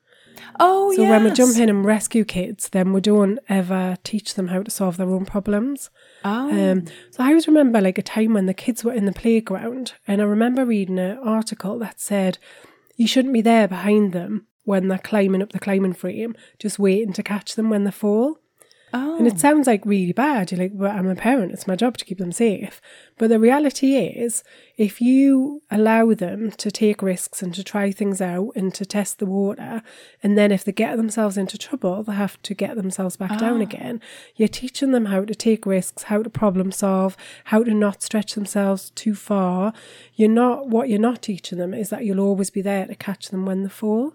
[0.60, 0.98] Oh, yeah.
[0.98, 4.62] So when we jump in and rescue kids, then we don't ever teach them how
[4.64, 5.90] to solve their own problems.
[6.26, 6.72] Oh.
[6.72, 9.94] Um, so I always remember like a time when the kids were in the playground,
[10.08, 12.40] and I remember reading an article that said
[12.98, 17.14] you shouldn't be there behind them when they're climbing up the climbing frame, just waiting
[17.14, 18.40] to catch them when they fall.
[18.96, 19.18] Oh.
[19.18, 19.38] And it oh.
[19.38, 20.52] sounds like really bad.
[20.52, 22.82] You're like, well, I'm a parent, it's my job to keep them safe.
[23.18, 24.44] But the reality is,
[24.78, 29.20] if you allow them to take risks and to try things out and to test
[29.20, 29.82] the water,
[30.24, 33.60] and then if they get themselves into trouble, they have to get themselves back down
[33.60, 33.64] ah.
[33.64, 34.02] again,
[34.36, 38.34] you're teaching them how to take risks, how to problem solve, how to not stretch
[38.36, 39.74] themselves too far.
[40.16, 43.30] You're not, what you're not teaching them is that you'll always be there to catch
[43.30, 44.14] them when they fall.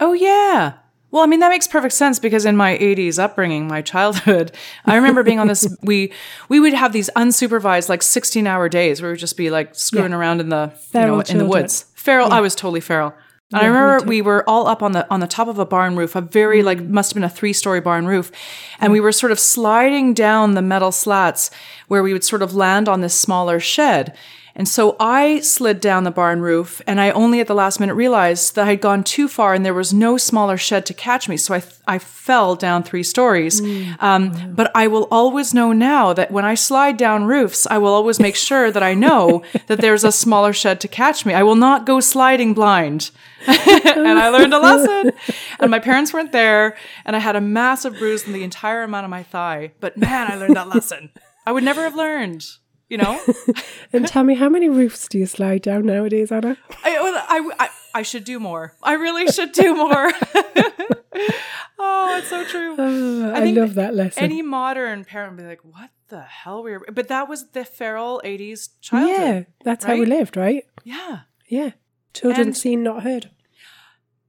[0.00, 0.74] Oh yeah.
[1.12, 4.50] Well, I mean that makes perfect sense because in my 80s upbringing, my childhood,
[4.86, 6.12] I remember being on this we
[6.48, 10.14] we would have these unsupervised like 16-hour days where we would just be like screwing
[10.14, 11.84] around in the you Feral know, in the woods.
[11.94, 13.14] Feral, I was totally feral.
[13.52, 15.58] And I Yeah, me remember we were all up on the on the top of
[15.58, 16.64] a barn roof, a very mm.
[16.64, 18.32] like must have been a three-story barn roof,
[18.80, 21.50] and we were sort of sliding down the metal slats
[21.88, 24.16] where we would sort of land on this smaller shed.
[24.54, 27.94] And so I slid down the barn roof, and I only at the last minute
[27.94, 31.36] realized that I'd gone too far, and there was no smaller shed to catch me.
[31.36, 33.60] So I I fell down three stories.
[33.98, 37.92] Um, but I will always know now that when I slide down roofs, I will
[37.92, 41.34] always make sure that I know that there's a smaller shed to catch me.
[41.34, 43.10] I will not go sliding blind.
[43.46, 45.12] and I learned a lesson.
[45.58, 49.04] And my parents weren't there, and I had a massive bruise in the entire amount
[49.04, 49.72] of my thigh.
[49.80, 51.10] But man, I learned that lesson.
[51.44, 52.46] I would never have learned.
[52.92, 53.18] You know,
[53.94, 56.58] And tell me, how many roofs do you slide down nowadays, Anna?
[56.84, 58.74] I, I, I, I should do more.
[58.82, 60.12] I really should do more.
[61.78, 62.76] oh, it's so true.
[62.78, 64.22] Oh, I, think love that lesson.
[64.22, 66.80] Any modern parent would be like, "What the hell were?" You?
[66.92, 69.16] But that was the feral '80s childhood.
[69.18, 70.64] yeah, that's how we lived, right?
[70.84, 71.20] Yeah.
[71.48, 71.70] Yeah.
[72.12, 73.30] Children And- seen, not heard.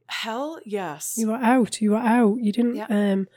[0.07, 1.15] Hell yes.
[1.17, 1.81] You were out.
[1.81, 2.37] You were out.
[2.39, 2.75] You didn't.
[2.75, 2.85] Yeah.
[2.89, 3.27] Um,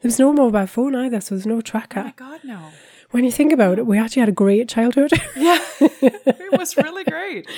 [0.00, 2.00] there was no mobile phone either, so there's no tracker.
[2.00, 2.70] oh my god, no.
[3.14, 5.12] When you think about it, we actually had a great childhood.
[5.36, 7.48] Yeah, it was really great.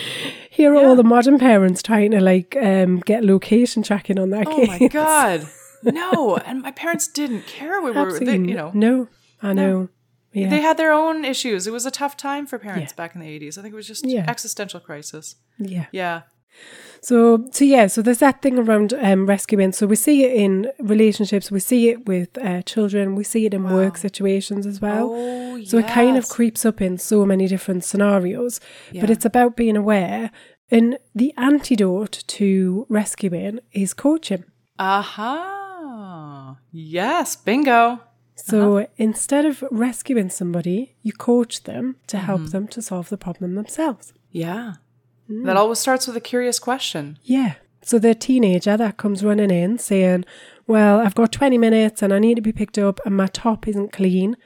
[0.51, 0.87] Here are Yeah.
[0.89, 4.71] all the modern parents trying to like um, get location tracking on their kids.
[4.73, 5.49] Oh my god,
[5.83, 6.37] no!
[6.39, 7.81] And my parents didn't care.
[7.81, 9.09] We were, they, you know, no,
[9.43, 9.89] I know.
[10.33, 10.49] Yeah.
[10.51, 11.67] they had their own issues.
[11.67, 13.57] It was a tough time for parents back in the '80s.
[13.59, 14.25] I think it was just Yeah.
[14.29, 15.37] existential crisis.
[15.59, 15.87] yeah.
[15.93, 16.23] Yeah.
[17.09, 17.17] So,
[17.57, 19.73] so yeah, so there's that thing around um, rescuing.
[19.73, 20.53] So we see it in
[20.95, 25.07] relationships, we see it with uh, children, we see it in work situations as well.
[25.13, 28.59] Oh, So it kind of creeps up in so many different scenarios.
[29.01, 30.31] But it's about being aware.
[30.69, 34.43] And the antidote to rescuing is coaching.
[34.79, 36.59] Aha.
[36.73, 38.01] Yes, bingo.
[38.35, 38.87] So Uh-huh.
[38.97, 42.51] instead of rescuing somebody, you coach them to help Mm-hmm.
[42.51, 44.13] them to solve the problem themselves.
[44.33, 44.73] Yeah.
[45.31, 45.45] Mm.
[45.47, 47.19] That always starts with a curious question.
[47.25, 47.55] Yeah.
[47.83, 50.25] So the teenager that comes running in saying,
[50.67, 53.67] Well, I've got 20 minutes and I need to be picked up and my top
[53.69, 54.37] isn't clean.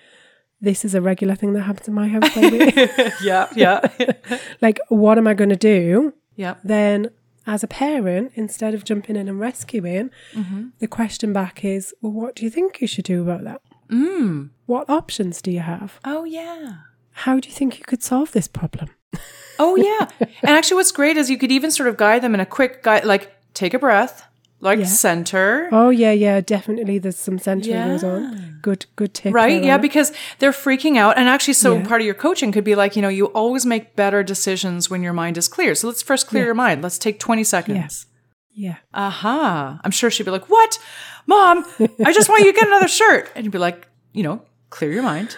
[0.61, 3.13] This is a regular thing that happens in my house, by the way.
[3.23, 4.39] yeah, yeah.
[4.61, 6.13] like, what am I going to do?
[6.37, 6.57] yeah.
[6.63, 7.11] Then,
[7.47, 10.69] as a parent, instead of jumping in and rescuing, Mm-hmm.
[10.79, 13.63] the question back is, Well, what do you think you should do about that?
[13.89, 14.51] Mm.
[14.67, 15.99] What options do you have?
[16.05, 16.75] Oh, yeah.
[17.13, 18.91] How do you think you could solve this problem?
[19.63, 20.09] Oh, yeah.
[20.21, 22.83] and actually, what's great is you could even sort of guide them in a quick
[22.83, 24.25] guide, like take a breath,
[24.61, 25.69] like center.
[25.73, 26.99] Oh yeah, yeah, definitely.
[26.99, 28.59] There's some centering goes on.
[28.63, 29.33] Good, good tip.
[29.35, 29.63] Right?
[29.65, 31.17] Yeah, because they're freaking out.
[31.17, 31.87] And actually, so Yeah.
[31.89, 35.03] part of your coaching could be like, you know, you always make better decisions when
[35.03, 35.75] your mind is clear.
[35.75, 36.83] So let's first clear your mind.
[36.83, 38.07] Let's take 20 seconds.
[38.53, 39.81] yeah, Aha.
[39.83, 40.79] I'm sure she'd be like, What?
[41.27, 41.65] Mom,
[42.05, 43.31] I just want you to get another shirt.
[43.35, 45.37] And you'd be like, You know, clear your mind.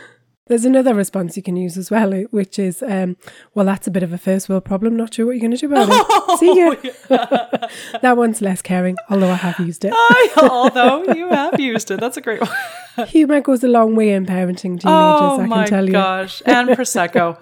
[0.48, 3.16] There's another response you can use as well, eh, which is, um,
[3.55, 4.96] well, that's a bit of a first world problem.
[4.96, 6.38] Not sure what you're going to do about it.
[6.40, 6.76] See you.
[8.02, 9.92] that one's less caring, although I have used it.
[9.94, 12.00] I, Although you have used it.
[12.00, 13.07] That's a great one.
[13.07, 15.92] Humor goes a long way in parenting teenagers, Oh I can tell you.
[15.92, 16.42] gosh.
[16.44, 17.38] And Prosecco.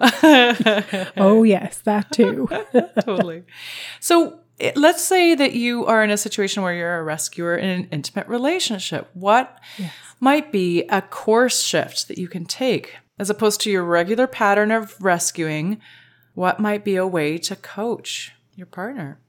[1.17, 2.47] Oh, yes, that too.
[3.03, 3.43] totally.
[3.99, 7.67] So it- let's say that you are in a situation where you're a rescuer in
[7.69, 9.09] an intimate relationship.
[9.13, 9.57] What
[10.21, 14.71] might be a course shift that you can take as opposed to your regular pattern
[14.71, 15.81] of rescuing?
[16.33, 19.19] What might be a way to coach your partner?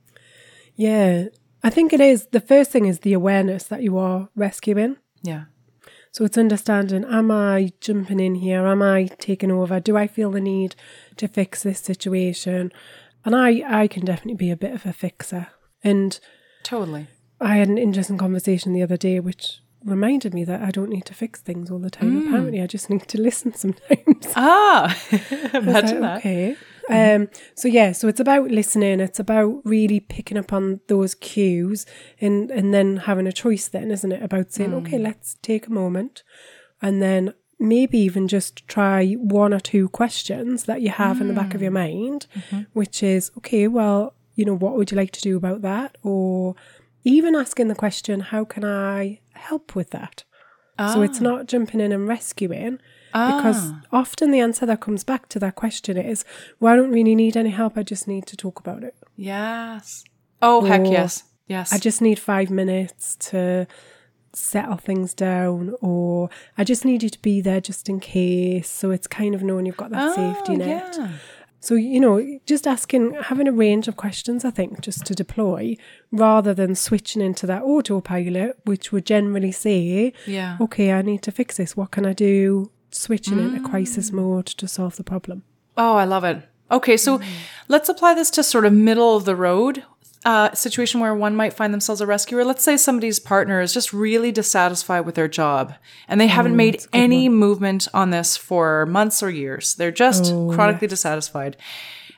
[0.77, 1.27] yeah,
[1.63, 2.27] I think it is.
[2.27, 4.97] The first thing is the awareness that you are rescuing.
[5.23, 5.45] Yeah.
[6.11, 8.67] So it's understanding, am I jumping in here?
[8.67, 9.81] Am I taking over?
[9.81, 10.75] Do I feel the need
[11.17, 12.73] to fix this situation?
[13.25, 15.49] And I, I can definitely be a bit of a fixer.
[15.83, 16.19] And
[16.65, 17.07] Totally.
[17.41, 21.05] I had an interesting conversation the other day, which reminded me that I don't need
[21.07, 22.23] to fix things all the time.
[22.23, 22.29] Hmm.
[22.29, 24.27] Apparently, I just need to listen sometimes.
[24.35, 24.97] Ah,
[25.53, 26.19] imagine like, that.
[26.19, 26.57] Okay.
[26.89, 27.23] Mm-hmm.
[27.23, 29.01] Um, so yeah, so it's about listening.
[29.01, 31.87] It's about really picking up on those cues
[32.21, 33.69] and and then having a choice.
[33.69, 34.23] Then, isn't it?
[34.23, 35.05] About saying, okay, hmm.
[35.05, 36.23] let's take a moment,
[36.81, 41.35] and then maybe even just try one or two questions that you have in the
[41.35, 41.79] back of your hmm.
[41.79, 42.63] mind, mm-hmm.
[42.73, 43.69] which is okay.
[43.69, 45.97] Well, you know, what would you like to do about that?
[46.03, 46.55] Or
[47.05, 50.25] even asking the question, how can I help with that?
[50.93, 51.23] So it's ah.
[51.23, 52.79] not jumping in and rescuing
[53.13, 53.83] because ah.
[53.93, 56.25] often the answer that comes back to that question is,
[56.59, 57.77] well, I don't really need any help.
[57.77, 58.97] I just need to talk about it.
[59.15, 60.03] Yes.
[60.41, 61.25] Oh, heck yes.
[61.47, 61.73] Yes.
[61.73, 63.67] I just need five minutes to
[64.33, 68.71] settle things down, or I just need you to be there just in case.
[68.71, 70.97] So it's kind of knowing you've got that safety Oh, net.
[70.99, 71.09] yeah.
[71.65, 75.77] So, you know, just asking, having a range of questions, I think, just to deploy
[76.11, 80.57] rather than switching into that autopilot, which would generally say, Yeah.
[80.61, 81.77] okay, I need to fix this.
[81.77, 82.73] What can I do?
[82.91, 83.71] Switching into Mm.
[83.71, 85.45] crisis mode to solve the problem.
[85.77, 86.39] Oh, I love it.
[86.71, 87.21] Okay, so
[87.69, 89.85] let's apply this to sort of middle of the road
[90.25, 92.45] uh, situation where one might find themselves a rescuer.
[92.45, 95.75] Let's say somebody's partner is just really dissatisfied with their job
[96.09, 99.75] and they haven't made any movement on this for months or years.
[99.75, 101.57] They're just chronically dissatisfied.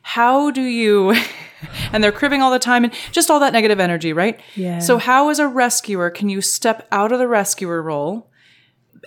[0.02, 1.14] How do you,
[1.92, 4.38] and they're cribbing all the time and just all that negative energy, right?
[4.54, 4.80] Yeah.
[4.80, 8.30] So, how, as a rescuer, can you step out of the rescuer role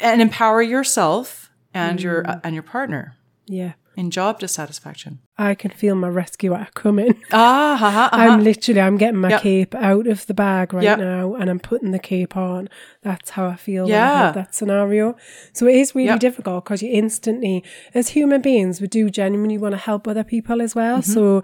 [0.01, 3.73] and empower yourself and your uh, and your partner Yeah.
[3.97, 5.19] In job dissatisfaction?
[5.37, 7.15] I can feel my rescuer coming.
[7.31, 8.21] Ah, ha, ha, uh-huh.
[8.21, 9.41] I'm literally, I'm getting my Yep.
[9.41, 10.99] cape out of the bag right Yep.
[10.99, 12.69] now and I'm putting the cape on.
[13.01, 14.31] That's how I feel Yeah.
[14.33, 15.15] that scenario.
[15.53, 16.19] So it is really Yep.
[16.19, 20.61] difficult because you instantly, as human beings, we do genuinely want to help other people
[20.61, 20.99] as well.
[20.99, 21.13] Mm-hmm.
[21.13, 21.43] So,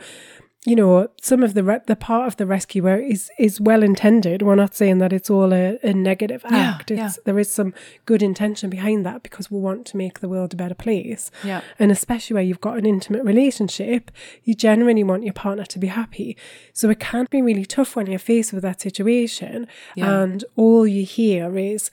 [0.66, 4.42] you know, some of the re- the part of the rescuer is is well intended.
[4.42, 6.90] We're not saying that it's all a, a negative Yeah, act.
[6.92, 7.12] It's, yeah.
[7.26, 7.74] There is some
[8.06, 11.32] good intention behind that because we want to make the world a better place.
[11.44, 11.62] Yeah.
[11.80, 14.10] And especially where you've got an intimate relationship,
[14.44, 16.38] you genuinely want your partner to be happy.
[16.72, 21.06] So it can be really tough when you're faced with that situation and all you
[21.06, 21.92] hear is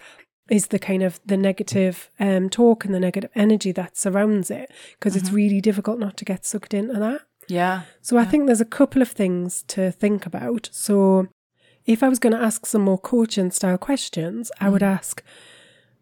[0.48, 4.68] is the kind of the negative um, talk and the negative energy that surrounds it
[4.98, 7.22] because it's really difficult not to get sucked into that.
[7.50, 7.82] Yeah.
[8.00, 10.68] So I think there's a couple of things to think about.
[10.72, 11.28] So
[11.86, 14.86] if I was going to ask some more coaching style questions, I would mm.
[14.86, 15.22] ask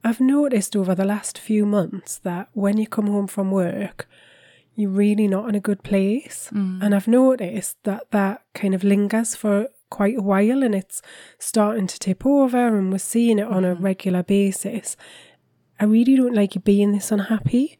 [0.04, 4.08] I've noticed over the last few months that when you come home from work,
[4.76, 6.48] you're really not in a good place.
[6.52, 6.82] Mm.
[6.82, 11.02] And I've noticed that that kind of lingers for quite a while and it's
[11.38, 13.82] starting to tip over, and we're seeing it on a mm.
[13.82, 14.96] regular basis.
[15.80, 17.78] I really don't like you being this unhappy.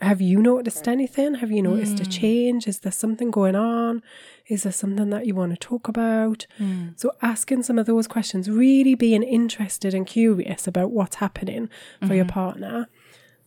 [0.00, 1.34] Have you noticed anything?
[1.34, 2.10] Have you noticed a hmm.
[2.10, 2.68] change?
[2.68, 4.02] Is there something going on?
[4.46, 6.46] Is there something that you want to talk about?
[6.56, 6.90] Hmm.
[6.94, 11.68] So, asking some of those questions, really being interested and curious about what's happening
[12.06, 12.32] for your mm-hmm.
[12.32, 12.88] partner.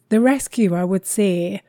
[0.10, 1.62] The rescuer would say,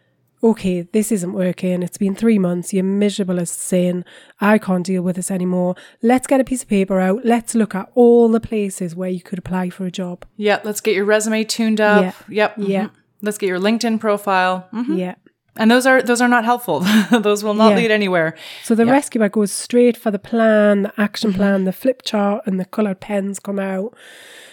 [0.44, 1.84] Okay, this isn't working.
[1.84, 2.72] It's been three months.
[2.72, 4.04] You're miserable as sin.
[4.40, 5.76] I can't deal with this anymore.
[6.02, 7.24] Let's get a piece of paper out.
[7.24, 10.24] Let's look at all the places where you could apply for a job.
[10.36, 10.58] Yeah.
[10.64, 12.02] Let's get your resume tuned up.
[12.02, 12.12] Yeah.
[12.28, 12.54] Yep.
[12.58, 12.84] Yeah.
[12.86, 12.96] Mm-hmm.
[13.22, 14.68] Let's get your LinkedIn profile.
[14.72, 14.98] Mhm.
[14.98, 15.14] Yeah.
[15.56, 16.80] And those are those are not helpful.
[17.10, 17.76] those will not Yeah.
[17.76, 18.34] lead anywhere.
[18.64, 21.38] So the rescuer goes straight for the plan, the action Mm-hmm.
[21.38, 23.94] plan, the flip chart, and the coloured pens come out,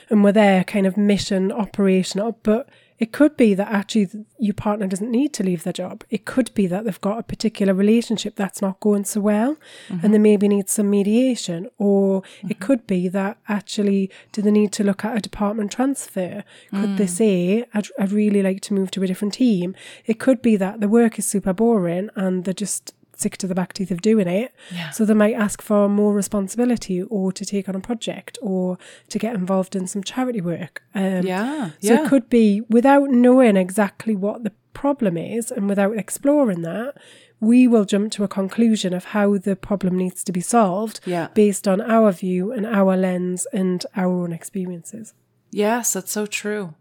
[0.10, 2.38] and we're there, kind of mission operational.
[2.44, 2.68] But
[3.00, 6.04] It could be that actually your partner doesn't need to leave their job.
[6.10, 9.58] It could be that they've got a particular relationship that's not going so well
[9.88, 10.12] and mm-hmm.
[10.12, 11.70] they maybe need some mediation.
[11.78, 12.66] Or it mm-hmm.
[12.66, 16.44] could be that actually, do they need to look at a department transfer?
[16.72, 17.10] Could they mm.
[17.10, 19.76] say, I'd, I'd really like to move to a different team?
[20.06, 23.56] It could be that the work is super boring and they're just sick to the
[23.56, 24.54] back teeth of doing it.
[24.74, 24.90] Yeah.
[24.92, 28.78] So they might ask for more responsibility or to take on a project or
[29.10, 30.84] to get involved in some charity work.
[30.96, 31.70] Um, Yeah.
[31.82, 32.04] so Yeah.
[32.04, 36.96] it could be without knowing exactly what the problem is and without exploring that,
[37.42, 41.28] we will jump to a conclusion of how the problem needs to be solved Yeah.
[41.34, 45.14] based on our view and our lens and our own experiences.
[45.52, 46.76] yes, that's so true.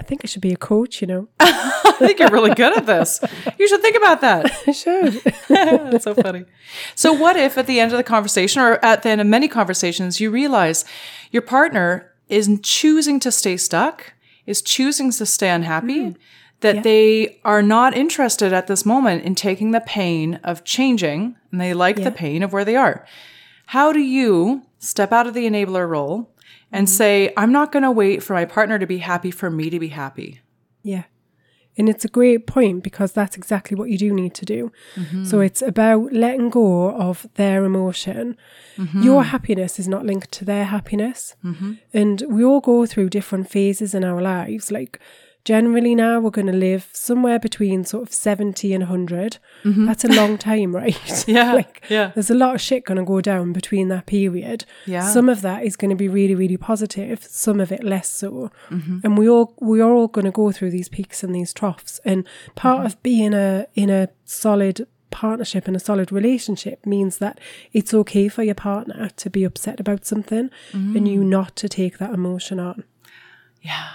[0.00, 1.28] I think I should be a coach, you know.
[1.40, 3.20] I think you're really good at this.
[3.58, 4.50] You should think about that.
[4.66, 5.12] I should.
[5.48, 6.46] That's so funny.
[6.94, 9.46] So, what if at the end of the conversation or at the end of many
[9.46, 10.86] conversations, you realize
[11.30, 14.14] your partner is choosing to stay stuck,
[14.46, 16.16] is choosing to stay unhappy, mm.
[16.60, 16.82] that Yeah.
[16.82, 21.74] they are not interested at this moment in taking the pain of changing and they
[21.74, 22.04] like Yeah.
[22.04, 23.04] the pain of where they are?
[23.66, 26.30] How do you step out of the enabler role
[26.72, 29.70] and say, I'm not going to wait for my partner to be happy for me
[29.70, 30.40] to be happy?
[30.82, 31.04] Yeah.
[31.78, 34.72] And it's a great point because that's exactly what you do need to do.
[34.96, 35.24] Mm-hmm.
[35.24, 38.36] So it's about letting go of their emotion.
[38.76, 39.02] Mm-hmm.
[39.02, 41.36] Your happiness is not linked to their happiness.
[41.92, 44.70] And we all go through different phases in our lives.
[44.70, 44.98] Like,
[45.44, 49.38] generally, now we're going to live somewhere between sort of 70 and 100.
[49.64, 50.94] That's a long time, right?
[50.94, 51.30] Mm-hmm.
[51.36, 52.12] Yeah, like, yeah.
[52.14, 54.64] there's a lot of shit going to go down between that period.
[54.86, 55.08] Yeah.
[55.08, 57.22] Some of that is going to be really, really positive.
[57.24, 58.50] Some of it less so.
[58.70, 58.98] Mm-hmm.
[59.04, 62.00] And we all we are all going to go through these peaks and these troughs.
[62.04, 62.86] And part Mm-hmm.
[62.86, 67.40] of being a in a solid partnership and a solid relationship means that
[67.72, 71.10] it's okay for your partner to be upset about something and Mm.
[71.12, 72.84] you not to take that emotion on.
[73.60, 73.88] Yeah.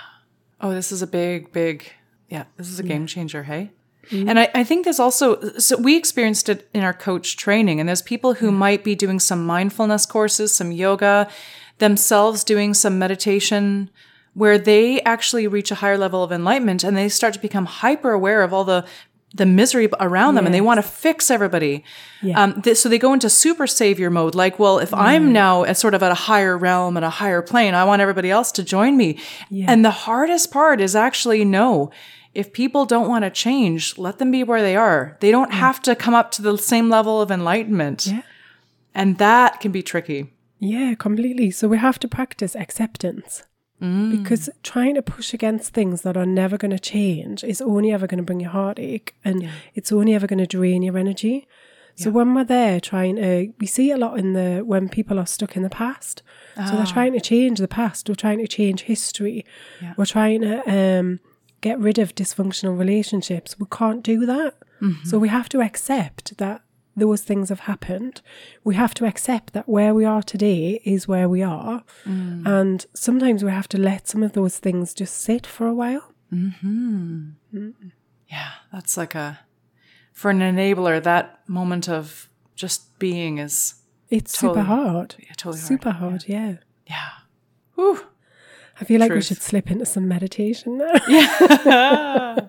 [0.65, 1.91] Oh, this is a big, big,
[2.27, 3.69] yeah, this is a game changer, hey?
[4.09, 4.29] Mm-hmm.
[4.29, 7.87] And I, I think there's also, so we experienced it in our coach training, and
[7.87, 11.29] there's people who might be doing some mindfulness courses, some yoga,
[11.77, 13.91] themselves doing some meditation,
[14.33, 18.09] where they actually reach a higher level of enlightenment and they start to become hyper
[18.09, 18.83] aware of all the
[19.35, 21.83] the misery around them and they want to fix everybody.
[22.21, 22.41] Yeah.
[22.41, 24.33] Um, th- so they go into super savior mode.
[24.33, 27.41] Like, well, if I'm now at sort of at a higher realm, at a higher
[27.41, 29.19] plane, I want everybody else to join me.
[29.49, 29.65] Yeah.
[29.67, 31.91] And the hardest part is actually no.
[32.33, 35.17] If people don't want to change, let them be where they are.
[35.19, 38.07] They don't have to come up to the same level of enlightenment.
[38.07, 38.21] Yeah.
[38.93, 40.31] And that can be tricky.
[40.59, 41.51] Yeah, completely.
[41.51, 43.43] So we have to practice acceptance.
[44.11, 44.63] Because mm.
[44.63, 48.17] trying to push against things that are never going to change is only ever going
[48.17, 51.47] to bring you heartache and it's only ever going to drain your energy.
[51.97, 55.25] So when we're there trying to, we see a lot in the, when people are
[55.25, 56.23] stuck in the past.
[56.55, 56.91] So they're ah.
[56.91, 58.09] trying to change the past.
[58.09, 59.45] We're trying to change history.
[59.81, 59.93] Yeah.
[59.95, 60.59] We're trying to
[60.99, 61.21] um,
[61.61, 63.57] get rid of dysfunctional relationships.
[63.57, 64.55] We can't do that.
[64.81, 65.07] Mm-hmm.
[65.07, 66.63] So we have to accept that
[66.95, 68.21] those things have happened.
[68.63, 71.83] We have to accept that where we are today is where we are.
[72.05, 72.45] Mm.
[72.47, 76.11] And sometimes we have to let some of those things just sit for a while.
[76.33, 77.29] Mm-hmm.
[77.53, 77.73] Mm.
[78.27, 78.51] Yeah.
[78.71, 79.39] That's like a,
[80.13, 83.75] for an enabler, that moment of just being is
[84.09, 84.61] It's Totally.
[84.61, 85.15] super hard.
[85.19, 85.67] yeah, totally hard.
[85.67, 86.55] Super hard, yeah.
[86.87, 87.09] Yeah.
[87.75, 87.99] Whew.
[88.79, 90.91] I feel like we should slip into some meditation now.
[91.07, 92.39] Yeah.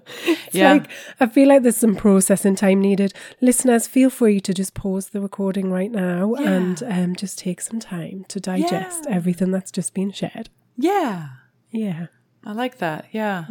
[0.52, 0.72] Yeah.
[0.72, 0.88] like
[1.20, 3.12] I feel like there's some processing time needed.
[3.40, 6.50] Listeners, feel free to just pause the recording right now Yeah.
[6.52, 9.14] and um, just take some time to digest Yeah.
[9.16, 10.48] everything that's just been shared.
[10.76, 11.28] yeah.
[11.70, 12.06] Yeah.
[12.44, 13.06] I like that.
[13.12, 13.44] Yeah.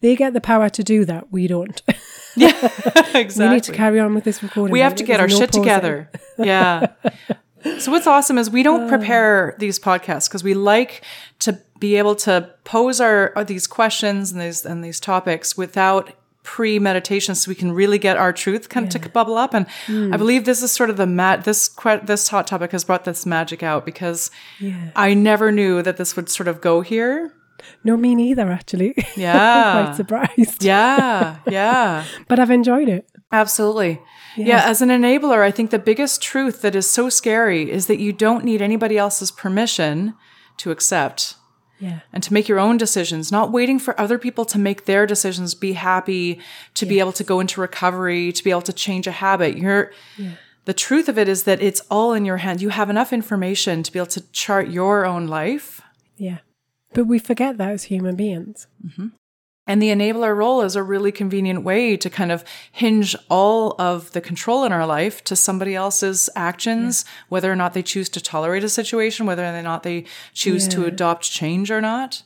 [0.00, 1.32] They get the power to do that.
[1.32, 1.80] We don't.
[2.38, 2.52] Yeah.
[3.14, 3.46] Exactly.
[3.48, 4.70] We need to carry on with this recording.
[4.72, 4.98] we have right?
[4.98, 5.62] to get our no shit pausing.
[5.62, 6.10] together.
[6.38, 6.88] Yeah.
[7.78, 11.02] so what's awesome is we don't prepare these podcasts because we like
[11.40, 16.12] to be able to pose our, our these questions and these and these topics without
[16.42, 20.14] pre-meditation so we can really get our truth come to bubble up and hmm.
[20.14, 21.68] i believe this is sort of the mat this
[22.04, 24.90] this hot topic has brought this magic out because Yeah.
[24.94, 27.32] i never knew that this would sort of go here
[27.82, 28.94] No, me neither, actually.
[29.16, 29.82] Yeah.
[29.84, 30.62] Quite surprised.
[30.62, 33.08] yeah yeah But I've enjoyed it.
[33.32, 33.98] Absolutely.
[34.36, 34.62] Yeah.
[34.70, 38.12] as an enabler, I think the biggest truth that is so scary is that you
[38.12, 40.14] don't need anybody else's permission
[40.58, 41.34] to accept
[41.78, 42.00] Yeah.
[42.12, 45.54] and to make your own decisions, not waiting for other people to make their decisions,
[45.54, 46.40] be happy,
[46.74, 49.58] to be able to go into recovery, to be able to change a habit.
[49.58, 49.92] You're
[50.66, 52.60] the truth of it is that it's all in your hand.
[52.60, 55.80] You have enough information to be able to chart your own life.
[56.16, 56.38] Yeah.
[56.92, 58.66] But we forget that as human beings.
[58.84, 59.08] Mm-hmm.
[59.66, 64.12] And the enabler role is a really convenient way to kind of hinge all of
[64.12, 68.20] the control in our life to somebody else's actions, whether or not they choose to
[68.20, 72.22] tolerate a situation, whether or not they choose to adopt change or not.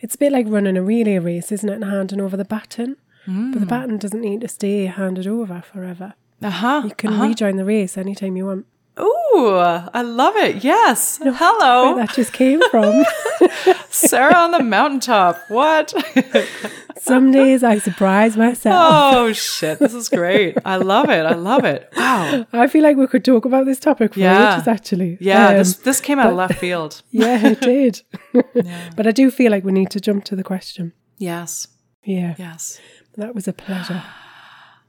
[0.00, 1.74] It's a bit like running a relay race, isn't it?
[1.74, 2.96] And handing over the baton.
[3.26, 3.60] But Mm.
[3.60, 6.14] the baton doesn't need to stay handed over forever.
[6.42, 6.82] Uh huh.
[6.86, 8.66] You can rejoin the race anytime you want.
[8.98, 9.56] Ooh,
[9.94, 10.64] I love it.
[10.64, 11.18] Yes.
[11.22, 12.92] Hello, Where that just came from.
[13.92, 15.44] Sarah on the mountaintop.
[15.48, 15.92] What?
[16.98, 18.76] Some days I surprise myself.
[18.94, 19.78] oh shit!
[19.78, 20.56] This is great.
[20.64, 21.26] I love it.
[21.26, 21.88] I love it.
[21.96, 22.46] Wow.
[22.52, 24.54] I feel like we could talk about this topic for Yeah.
[24.54, 25.18] ages, actually.
[25.20, 25.48] Yeah.
[25.48, 27.02] Um, this this came out of left field.
[27.10, 28.02] yeah, it did.
[28.96, 30.92] But I do feel like we need to jump to the question.
[31.18, 31.66] Yes.
[32.04, 32.80] Yeah, Yes.
[33.16, 34.02] that was a pleasure.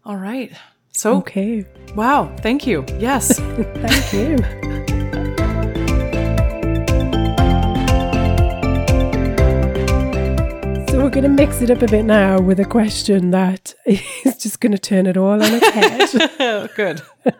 [0.05, 0.51] All right.
[0.95, 2.33] So Okay, wow.
[2.41, 2.85] Thank you.
[2.99, 3.39] Yes.
[3.39, 5.02] thank you.
[11.03, 14.61] We're going to mix it up a bit now with a question that is just
[14.61, 16.69] going to turn it all on its head.
[16.77, 17.01] Good.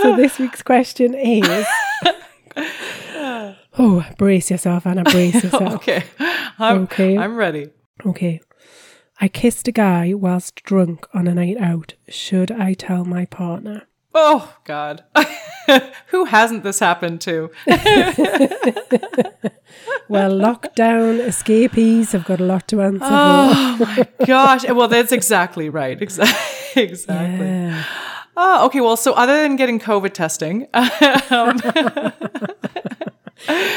[0.00, 1.66] so this week's question is
[3.80, 5.74] Oh, brace yourself, Anna, brace yourself.
[5.74, 6.04] Okay.
[6.60, 7.18] I'm, Okay.
[7.18, 7.70] I'm ready.
[8.06, 8.40] Okay.
[9.20, 11.94] I kissed a guy whilst drunk on a night out.
[12.08, 13.88] Should I tell my partner?
[14.14, 15.04] Oh God.
[16.08, 17.50] Who hasn't this happened to?
[20.08, 24.64] Well, lockdown escapees have got a lot to answer Oh my Gosh.
[24.66, 26.00] Well, that's exactly right.
[26.00, 26.82] Exactly.
[26.82, 27.46] Exactly.
[27.46, 27.84] Yeah.
[28.36, 28.80] Oh, okay.
[28.80, 31.60] Well, so other than getting COVID testing, um,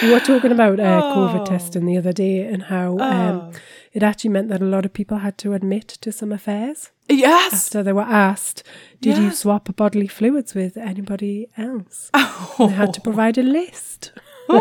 [0.01, 1.15] We were talking about uh, Oh.
[1.15, 3.51] COVID testing the other day and how um,
[3.93, 6.91] it actually meant that a lot of people had to admit to some affairs.
[7.09, 7.67] yes.
[7.69, 8.63] So they were asked,
[9.01, 12.09] Did you swap bodily fluids with anybody else?
[12.57, 14.11] They had to provide a list.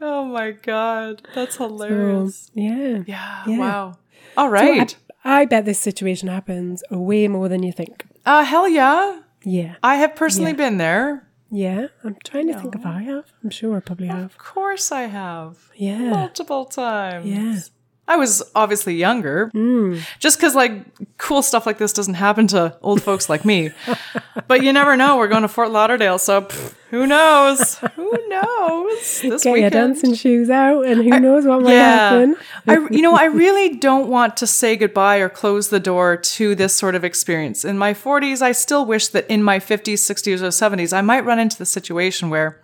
[0.00, 1.22] Oh my God.
[1.34, 2.50] That's So, hilarious.
[2.54, 3.02] yeah.
[3.06, 3.58] yeah, yeah.
[3.58, 3.98] Wow.
[4.36, 4.90] All right.
[4.90, 4.96] So.
[5.24, 8.04] I, I bet this situation happens way more than you think.
[8.26, 9.20] uh, hell yeah.
[9.44, 9.76] Yeah.
[9.82, 10.56] I have personally Yeah.
[10.64, 11.26] been there.
[11.50, 11.86] Yeah.
[12.02, 13.24] I'm trying to think if I have.
[13.42, 14.24] I'm sure I probably have.
[14.24, 15.70] Of course I have.
[15.76, 16.10] Yeah.
[16.10, 17.26] Multiple times.
[17.26, 17.58] Yeah.
[18.06, 19.48] I was obviously younger.
[19.48, 19.98] Hmm.
[20.18, 20.84] Just because, like,
[21.16, 23.70] cool stuff like this doesn't happen to old folks like me.
[24.46, 25.16] but you never know.
[25.16, 27.78] We're going to Fort Lauderdale, so pff, who knows?
[27.96, 29.22] Who knows?
[29.24, 29.72] This Get your weekend.
[29.72, 32.36] dancing shoes out and who knows what might happen.
[32.68, 36.54] I, you know, I really don't want to say goodbye or close the door to
[36.54, 37.64] this sort of experience.
[37.64, 41.24] In my 40s, I still wish that in my 50s, 60s, or 70s, I might
[41.24, 42.60] run into the situation where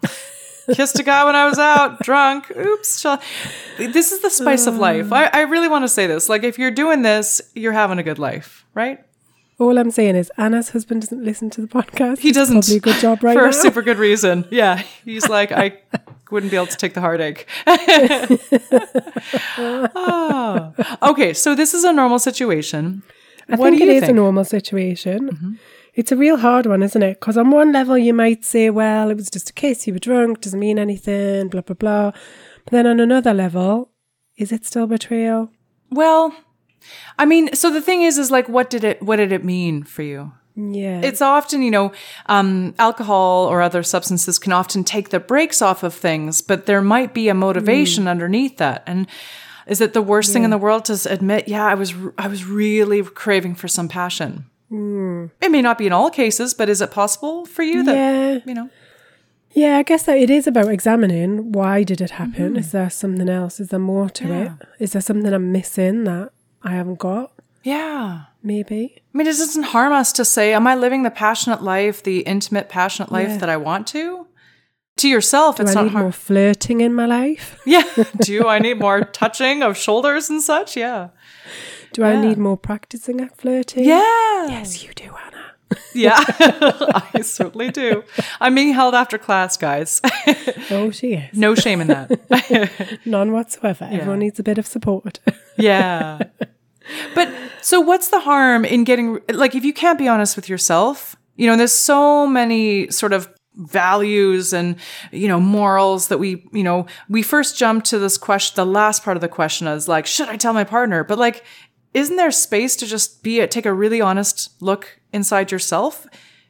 [0.75, 2.51] kissed a guy when I was out, drunk.
[2.57, 3.07] Oops.
[3.79, 5.13] This is the spice of life.
[5.13, 6.29] I, I really want to say this.
[6.29, 8.99] Like, if you're doing this, you're having a good life, right?
[9.59, 12.19] All I'm saying is Anna's husband doesn't listen to the podcast.
[12.21, 12.63] He doesn't.
[12.63, 13.49] Probably a good job right For now.
[13.51, 14.47] a super good reason.
[14.51, 14.83] Yeah.
[15.05, 15.79] He's like, I
[16.31, 17.47] wouldn't be able to take the heartache.
[19.59, 20.73] Ah.
[21.11, 21.33] Okay.
[21.35, 23.03] So this is a normal situation.
[23.49, 24.11] I what think do it you is think?
[24.11, 24.19] Mm-hmm.
[24.19, 25.59] a normal situation.
[26.01, 27.21] It's a real hard one, isn't it?
[27.21, 29.99] Because on one level, you might say, well, it was just a kiss, you were
[29.99, 32.13] drunk, doesn't mean anything, blah, blah, blah.
[32.65, 33.91] But then on another level,
[34.39, 35.51] is it still betrayal?
[35.91, 36.35] Well,
[37.19, 39.83] I mean, so the thing is, is like, what did it, what did it mean
[39.83, 40.33] for you?
[40.57, 41.03] Yeah.
[41.03, 41.93] It's often, you know,
[42.25, 46.81] um, alcohol or other substances can often take the brakes off of things, but there
[46.81, 48.85] might be a motivation underneath that.
[48.87, 49.07] And
[49.67, 52.47] is it the worst thing in the world to admit, yeah, I was, I was
[52.47, 54.47] really craving for some passion?
[54.73, 58.39] It may not be in all cases, but is it possible for you that, yeah.
[58.47, 58.71] you know?
[59.53, 62.57] Yeah, I guess that it is about examining why did it happen?
[62.57, 63.59] Is there something else?
[63.59, 64.33] Is there more to Mm-hmm.
[64.33, 64.55] Yeah.
[64.61, 64.69] it?
[64.85, 66.31] Is there something I'm missing that
[66.63, 67.33] I haven't got?
[67.65, 68.23] Yeah.
[68.45, 69.03] Maybe.
[69.13, 72.21] I mean, it doesn't harm us to say, Am I living the passionate life, the
[72.21, 73.37] intimate, passionate life Yeah.
[73.39, 74.27] that I want to?
[74.99, 76.05] To yourself, Do it's I not need harm.
[76.05, 77.59] more flirting in my life?
[77.67, 77.83] Yeah.
[78.21, 80.77] Do I need more touching of shoulders and such?
[80.77, 81.09] Yeah.
[81.93, 83.85] Do I need more practicing at flirting?
[83.85, 84.49] Yeah.
[84.49, 85.37] Yes, you do, Anna.
[85.95, 86.17] Yeah.
[87.15, 88.03] I certainly do.
[88.41, 90.01] I'm being held after class, guys.
[90.73, 91.37] Oh, she is.
[91.37, 93.01] no shame in that.
[93.05, 93.89] None whatsoever.
[93.91, 95.19] Everyone needs a bit of support.
[95.59, 96.19] yeah.
[97.15, 97.29] But
[97.63, 101.47] so what's the harm in getting, like, if you can't be honest with yourself, you
[101.47, 104.77] know, there's so many sort of values and,
[105.13, 109.05] you know, morals that we, you know, we first jump to this question, the last
[109.05, 111.05] part of the question is like, should I tell my partner?
[111.05, 111.45] But like,
[111.93, 116.07] isn't there space to just be, a, take a really honest look inside yourself?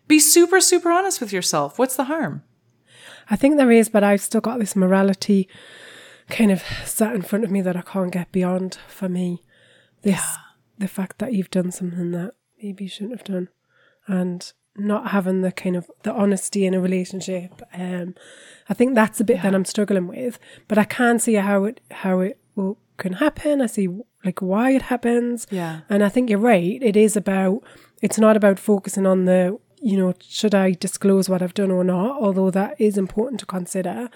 [0.06, 1.78] Be super, super honest with yourself.
[1.78, 2.42] What's the harm?
[3.30, 5.48] I think there is, but I've still got this morality
[6.28, 9.42] kind of set in front of me that I can't get beyond for me.
[10.02, 10.36] This
[10.78, 12.32] the fact that you've done something that
[12.62, 13.48] maybe you shouldn't have done.
[14.06, 17.60] And not having the kind of the honesty in a relationship.
[17.74, 18.14] Um
[18.68, 20.38] I think that's a bit that I'm struggling with.
[20.68, 23.60] But I can see how it how it will, can happen.
[23.60, 23.88] I see
[24.24, 25.46] like why it happens.
[25.50, 25.80] Yeah.
[25.88, 26.78] And I think you're right.
[26.82, 27.62] It is about,
[28.02, 31.82] it's not about focusing on the, you know, should I disclose what I've done or
[31.84, 34.08] not, although that is important to consider.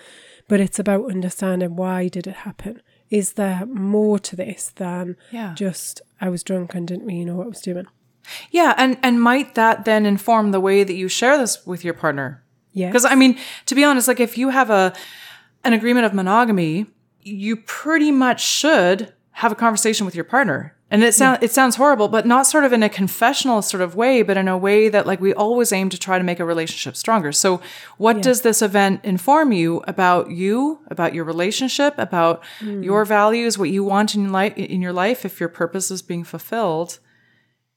[0.48, 2.82] but it's about understanding why did it happen.
[3.08, 5.54] Is there more to this than Yeah.
[5.54, 7.86] just I was drunk and didn't really know what I was doing?
[8.50, 11.94] Yeah, and and might that then inform the way that you share this with your
[11.94, 12.42] partner?
[12.72, 12.88] Yeah.
[12.88, 14.92] Because I mean, to be honest, like if you have a
[15.64, 16.86] an agreement of monogamy,
[17.24, 20.74] you pretty much should have a conversation with your partner.
[20.90, 23.96] And it sounds it sounds horrible, but not sort of in a confessional sort of
[23.96, 26.44] way, but in a way that like we always aim to try to make a
[26.44, 27.32] relationship stronger.
[27.32, 27.60] So,
[27.96, 32.82] what does this event inform you about you, about your relationship, about hmm.
[32.84, 36.22] your values, what you want in life in your life, if your purpose is being
[36.22, 37.00] fulfilled?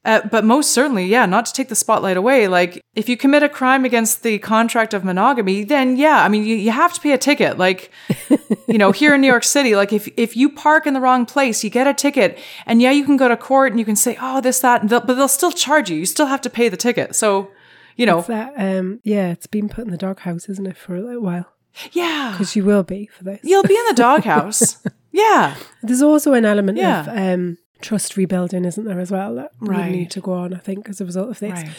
[0.07, 2.47] Uh, but most certainly, yeah, not to take the spotlight away.
[2.47, 6.43] Like, if you commit a crime against the contract of monogamy, then yeah, I mean,
[6.45, 7.57] you, you have to pay a ticket.
[7.57, 7.91] Like,
[8.67, 11.25] you know, here in New York City, like if, if you park in the wrong
[11.25, 12.39] place, you get a ticket.
[12.65, 14.89] And yeah, you can go to court and you can say, oh, this, that, and
[14.89, 15.97] they'll, but they'll still charge you.
[15.97, 17.13] You still have to pay the ticket.
[17.13, 17.51] So,
[17.97, 20.95] you know, It's that um yeah, it's been put in the doghouse, isn't it, for
[20.95, 21.51] a little while?
[21.91, 23.41] yeah, Because you will be for this.
[23.43, 24.77] you'll be in the doghouse.
[25.11, 25.55] yeah.
[25.83, 27.01] There's also an element Yeah.
[27.01, 29.85] of um trust rebuilding, isn't there, as well, that Right.
[29.85, 31.51] will need to go on, I think, as a result of this.
[31.51, 31.69] Right.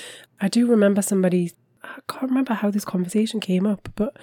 [0.40, 1.52] I do remember somebody
[1.84, 4.16] I can't remember how this conversation came up, but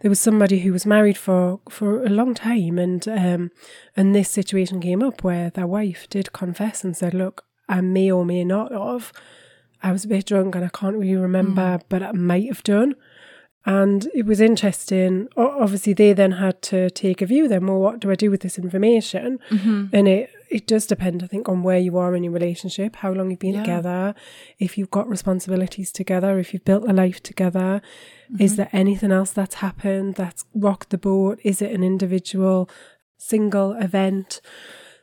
[0.00, 3.50] there was somebody who was married for, for a long time and um
[3.96, 8.10] and this situation came up where their wife did confess and said, Look, I may
[8.10, 9.12] or may not have.
[9.82, 12.94] I was a bit drunk and I can't really remember, but I might have done.
[13.66, 15.28] And it was interesting.
[15.36, 17.48] Obviously, they then had to take a view.
[17.48, 19.38] Then, well, what do I do with this information?
[19.92, 23.12] And it it does depend, I think, on where you are in your relationship, how
[23.12, 23.62] long you've been Yeah.
[23.62, 24.14] together,
[24.58, 27.80] if you've got responsibilities together, if you've built a life together.
[28.38, 28.56] Is mm-hmm.
[28.56, 31.38] there anything else that's happened that's rocked the boat?
[31.44, 32.68] Is it an individual,
[33.18, 34.40] single event?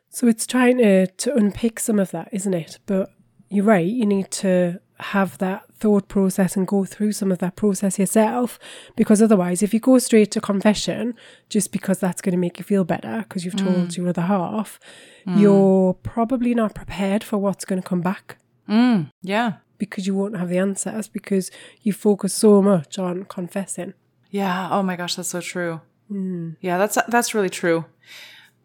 [0.10, 2.80] So it's trying to to unpick some of that, isn't it?
[2.86, 3.12] But
[3.50, 3.86] you're right.
[3.86, 8.60] You need to have that thought process and go through some of that process yourself
[8.96, 11.16] because otherwise if you go straight to confession
[11.50, 13.98] just because that's going to make you feel better because you've told mm.
[13.98, 14.80] your other half
[15.26, 15.40] mm.
[15.40, 18.38] you're probably not prepared for what's going to come back
[18.70, 19.54] Mm, yeah.
[19.80, 21.50] because you won't have the answers because
[21.82, 23.96] you focus so much on confessing
[24.30, 24.70] Yeah.
[24.72, 25.82] Oh my gosh, that's so true.
[26.10, 26.56] Mm.
[26.62, 27.86] Yeah, that's that's really true.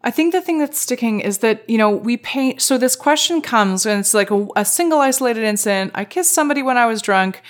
[0.03, 2.61] I think the thing that's sticking is that you know we paint.
[2.61, 5.91] So this question comes and it's like a, a single isolated incident.
[5.95, 7.41] I kissed somebody when I was drunk.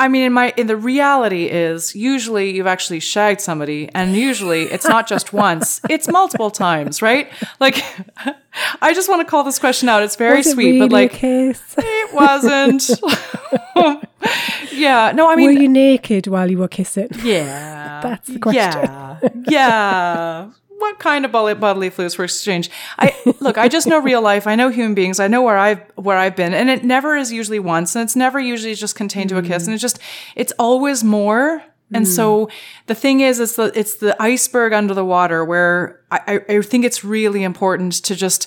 [0.00, 4.62] I mean, in my in the reality is usually you've actually shagged somebody, and usually
[4.62, 7.30] it's not just once; it's multiple times, right?
[7.60, 7.84] Like,
[8.80, 10.02] I just want to call this question out.
[10.02, 12.88] It's very Was sweet, really but like it wasn't.
[14.72, 18.00] yeah, no, I mean, were you naked while you were kissing yeah.
[18.02, 18.62] That's the question.
[18.62, 19.18] Yeah.
[19.48, 20.50] Yeah.
[20.80, 22.70] What kind of bodily, fluids were exchanged?
[22.98, 24.46] I look, I just know real life.
[24.46, 25.20] I know human beings.
[25.20, 26.54] I know where I've where I've been.
[26.54, 29.64] And it never is usually once, and it's never usually just contained to a kiss.
[29.64, 29.66] Mm.
[29.66, 29.98] And it's just
[30.34, 31.62] it's always more.
[31.92, 32.52] And so mm.
[32.86, 36.62] the thing is, it's the it's the iceberg under the water where I, I, I
[36.62, 38.46] think it's really important to just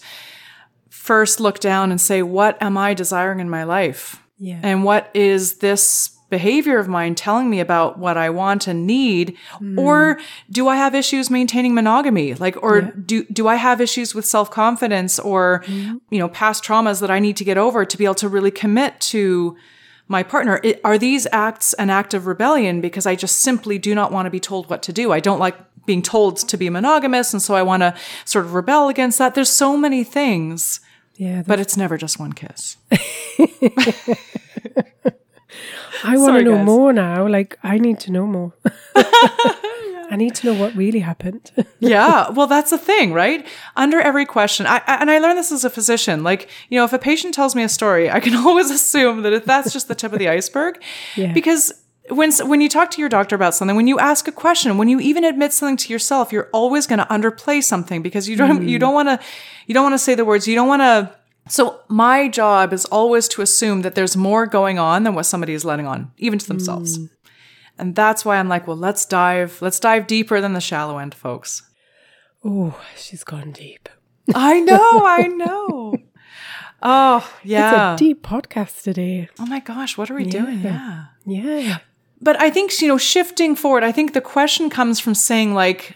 [0.89, 4.23] first look down and say, what am I desiring in my life?
[4.38, 4.61] Yeah.
[4.63, 9.38] And what is this behavior of mine telling me about what I want and need?
[9.77, 10.21] Or hmm.
[10.49, 12.34] do I have issues maintaining monogamy?
[12.34, 15.97] Like, or do, do I have issues with self confidence or, hmm.
[16.09, 18.49] you know, past traumas that I need to get over to be able to really
[18.49, 19.55] commit to
[20.07, 20.59] my partner?
[20.63, 24.25] It, are these acts an act of rebellion because I just simply do not want
[24.25, 25.11] to be told what to do?
[25.11, 25.55] I don't like
[25.86, 27.31] being told to be monogamous.
[27.31, 27.93] And so I want to
[28.25, 29.36] sort of rebel against that.
[29.36, 30.79] There's so many things,
[31.15, 32.77] yeah but it's never just one kiss.
[36.04, 36.66] I want to know guys.
[36.66, 37.28] more now.
[37.28, 38.54] Like, I need to know more.
[38.95, 41.51] I need to know what really happened.
[41.80, 45.66] yeah well that's the thing right under every question I, and i learned this as
[45.66, 48.70] a physician like you know if a patient tells me a story i can always
[48.70, 50.82] assume that if that's just the tip of the iceberg
[51.16, 51.34] Yeah.
[51.34, 51.74] because
[52.10, 54.88] when when you talk to your doctor about something when you ask a question when
[54.88, 58.68] you even admit something to yourself you're always going to underplay something because you don't
[58.68, 58.82] you mm.
[58.82, 59.20] don't want to
[59.68, 61.14] you don't want to say the words you don't want to
[61.48, 65.54] so my job is always to assume that there's more going on than what somebody
[65.54, 67.10] is letting on even to themselves mm.
[67.78, 71.14] and that's why i'm like well let's dive let's dive deeper than the shallow end
[71.14, 71.64] folks
[72.44, 73.89] oh, she's gone deep.
[74.34, 75.96] I know, I know.
[76.82, 77.94] Oh, yeah.
[77.94, 79.30] It's a deep podcast today.
[79.39, 80.62] oh my gosh, what are we doing?
[80.62, 81.06] Yeah.
[81.26, 81.78] Yeah.
[82.22, 85.96] But I think, you know, shifting forward, I think the question comes from saying, like,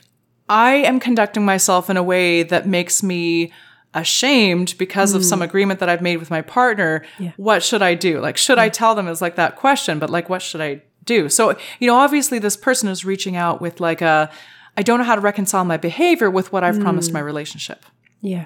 [0.50, 3.52] I am conducting myself in a way that makes me
[4.00, 5.46] ashamed because of some mm.
[5.46, 7.04] agreement that I've made with my partner.
[7.20, 7.32] Yeah.
[7.38, 8.20] What should I do?
[8.20, 11.30] Like, should I tell them is like that question, but like, what should I do?
[11.30, 14.32] So, you know, obviously this person is reaching out with like a,
[14.76, 17.16] I don't know how to reconcile my behavior with what I've promised mm.
[17.16, 17.86] my relationship.
[18.22, 18.46] Yeah.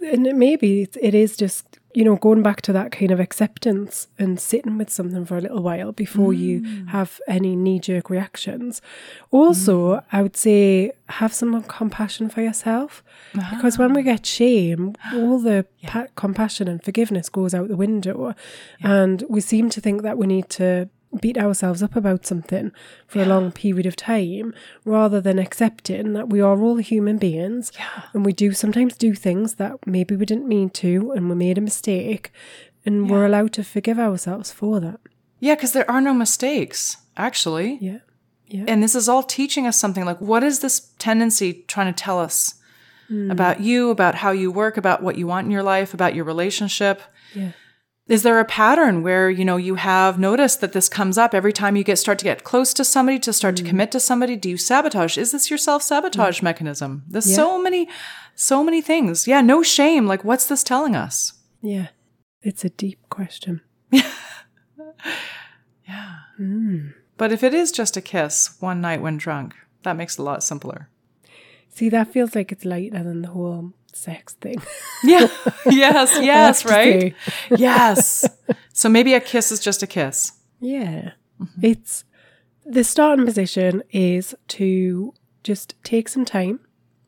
[0.00, 4.38] And maybe it is just you know, going back to that kind of acceptance and
[4.38, 6.38] sitting with something for a little while before Mm.
[6.38, 6.54] you
[6.96, 8.82] have any knee jerk reactions.
[9.30, 10.02] Also, Mm.
[10.12, 13.02] I would say have some compassion for yourself
[13.50, 14.10] because when we Ah.
[14.12, 18.34] get shame, all the pa- compassion and forgiveness goes out the window.
[18.82, 20.88] And we seem to think that we need to
[21.20, 22.72] beat ourselves up about something
[23.06, 24.52] for a long period of time
[24.84, 27.72] rather than accepting that we are all human beings
[28.12, 31.58] and we do sometimes do things that maybe we didn't mean to and we made
[31.58, 32.30] a mistake
[32.84, 35.00] and we're allowed to forgive ourselves for that.
[35.40, 37.78] Yeah, because there are no mistakes, actually.
[37.80, 37.98] Yeah.
[38.46, 38.64] Yeah.
[38.68, 42.20] And this is all teaching us something like what is this tendency trying to tell
[42.20, 42.54] us
[43.08, 43.28] hmm.
[43.30, 46.24] about you, about how you work, about what you want in your life, about your
[46.24, 47.02] relationship?
[47.34, 47.52] Yeah.
[48.08, 51.52] Is there a pattern where, you know, you have noticed that this comes up every
[51.52, 53.68] time you get start to get close to somebody, to start to mm.
[53.68, 54.36] commit to somebody?
[54.36, 55.18] Do you sabotage?
[55.18, 57.02] Is this your self-sabotage mechanism?
[57.08, 57.88] There's so many,
[58.36, 59.26] so many things.
[59.26, 60.06] Yeah, no shame.
[60.06, 61.32] Like, what's this telling us?
[61.62, 61.88] Yeah.
[62.42, 63.62] It's a deep question.
[65.88, 66.16] Yeah.
[66.38, 66.94] Mm.
[67.16, 69.54] But if it is just a kiss one night when drunk,
[69.84, 70.88] that makes it a lot simpler.
[71.70, 74.62] See, that feels like it's lighter than the whole sex thing.
[75.04, 75.28] Yeah.
[75.66, 76.18] yes.
[76.20, 76.64] Yes.
[76.64, 77.14] Right.
[77.50, 78.24] yes.
[78.72, 80.32] So maybe a kiss is just a kiss.
[80.60, 81.12] Yeah.
[81.40, 81.60] Mm-hmm.
[81.62, 82.04] It's
[82.64, 86.60] the starting position is to just take some time,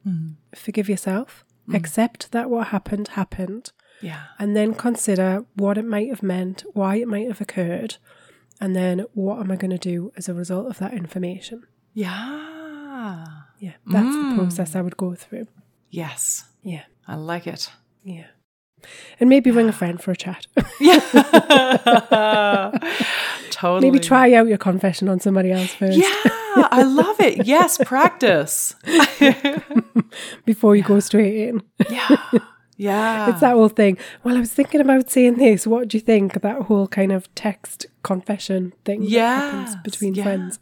[0.07, 0.35] mm-hmm.
[0.55, 1.75] forgive yourself, mm-hmm.
[1.75, 4.25] accept that what happened happened, Yeah.
[4.39, 7.97] and then consider what it might have meant, why it might have occurred,
[8.61, 11.65] and then what am I going to do as a result of that information.
[11.95, 13.27] Yeah.
[13.59, 14.37] Yeah, that's the mm.
[14.37, 15.47] process I would go through.
[15.91, 16.48] Yes.
[16.69, 17.71] Yeah, I like it.
[18.05, 18.27] yeah.
[19.19, 20.47] And maybe ring a friend for a chat.
[20.81, 21.01] Yeah.
[23.51, 23.91] totally.
[23.91, 26.07] maybe try out your confession on somebody else first Yeah.
[26.71, 27.45] I love it.
[27.47, 27.79] Yes.
[27.85, 28.77] Practice.
[30.45, 31.63] before you go straight in.
[31.91, 32.17] Yeah.
[32.81, 33.31] Yeah.
[33.31, 33.99] It's that whole thing.
[34.23, 35.67] Well, I was thinking about saying this.
[35.67, 36.41] What do you think?
[36.43, 40.23] That whole kind of text confession thing that happens between yes.
[40.23, 40.59] friends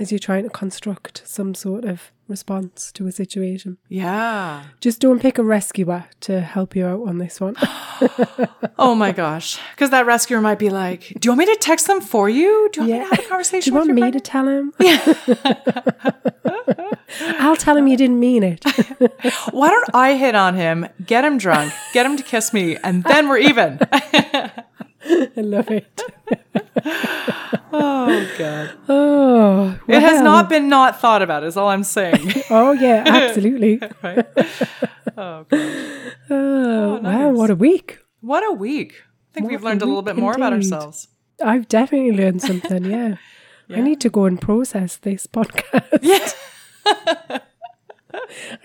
[0.00, 3.76] as you're trying to construct some sort of response to a situation.
[3.88, 4.64] yeah.
[4.80, 7.56] Just don't pick a rescuer to help you out on this one.
[8.78, 9.58] Oh my gosh.
[9.74, 12.70] Because that rescuer might be like, do you want me to text them for you?
[12.72, 13.60] Do you want me to have a conversation?
[13.60, 14.72] Do you want me your to tell him?
[17.40, 18.64] I'll tell him you didn't mean it.
[19.50, 23.04] Why don't I hit on him, get him drunk, get him to kiss me, and
[23.04, 23.80] then we're even?
[25.04, 26.02] I love it.
[27.72, 28.70] Oh God.
[28.88, 32.32] Oh, It has not been not thought about, is all I'm saying.
[32.50, 33.78] Oh yeah, absolutely.
[34.02, 34.26] right?
[35.16, 35.52] Oh God.
[35.52, 37.36] Oh, oh, wow, nice.
[37.36, 38.00] what a week!
[38.20, 38.94] What a week.
[39.04, 41.06] I think What we've learned a little bit more about ourselves.
[41.44, 42.84] I've definitely learned something.
[42.84, 43.16] Yeah.
[43.70, 46.00] I need to go and process this podcast.
[46.02, 46.34] Yes.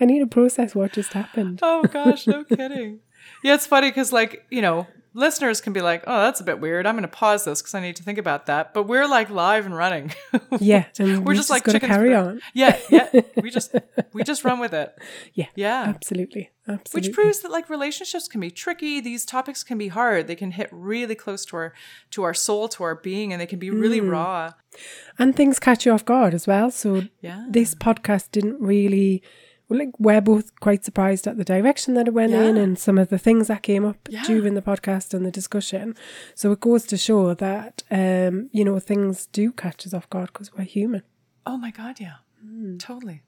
[0.00, 1.60] I need to process what just happened.
[1.62, 3.00] Oh gosh, no kidding.
[3.44, 6.60] Yeah, it's funny because like, you know, listeners can be like, oh, that's a bit
[6.60, 6.86] weird.
[6.86, 8.74] I'm going to pause this because I need to think about that.
[8.74, 10.12] But we're like live and running.
[10.60, 12.40] Yeah, and we're we just like chickens carry for- on.
[12.54, 13.08] Yeah, yeah.
[13.42, 13.74] We just
[14.12, 14.94] we just run with it.
[15.34, 15.84] Yeah, Yeah.
[15.88, 17.08] absolutely, absolutely.
[17.08, 19.00] Which proves that like relationships can be tricky.
[19.00, 20.26] These topics can be hard.
[20.28, 21.74] They can hit really close to our
[22.12, 24.10] to our soul, to our being, and they can be really Mm.
[24.12, 24.52] raw.
[25.18, 26.70] and things catch you off guard as well.
[26.70, 27.46] So Yeah.
[27.50, 29.22] this podcast didn't really.
[29.68, 32.98] Well, like we're both quite surprised at the direction that it went in and some
[32.98, 34.22] of the things that came up Yeah.
[34.24, 35.94] during the podcast and the discussion.
[36.34, 40.28] So it goes to show that um, you know things do catch us off guard
[40.32, 41.02] because we're human.
[41.44, 42.16] Oh my god, yeah.
[42.44, 42.78] Mm.
[42.78, 43.22] Totally.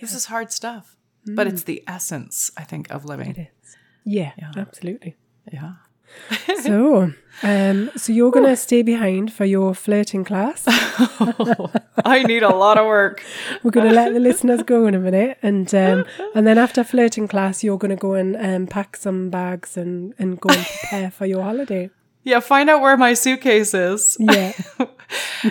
[0.00, 0.96] This is hard stuff.
[1.26, 3.30] But it's the essence, I think, of living.
[3.30, 3.76] It is.
[4.04, 5.16] Yeah, absolutely.
[5.52, 5.72] Yeah.
[6.62, 10.64] So, um, so you're gonna stay behind for your flirting class.
[12.04, 13.22] I need a lot of work.
[13.62, 16.04] We're gonna let the listeners go in a minute, and um,
[16.34, 20.40] and then after flirting class, you're gonna go and um, pack some bags and and
[20.40, 21.90] go and prepare for your holiday.
[22.22, 24.16] Yeah, find out where my suitcase is.
[24.20, 24.52] Yeah,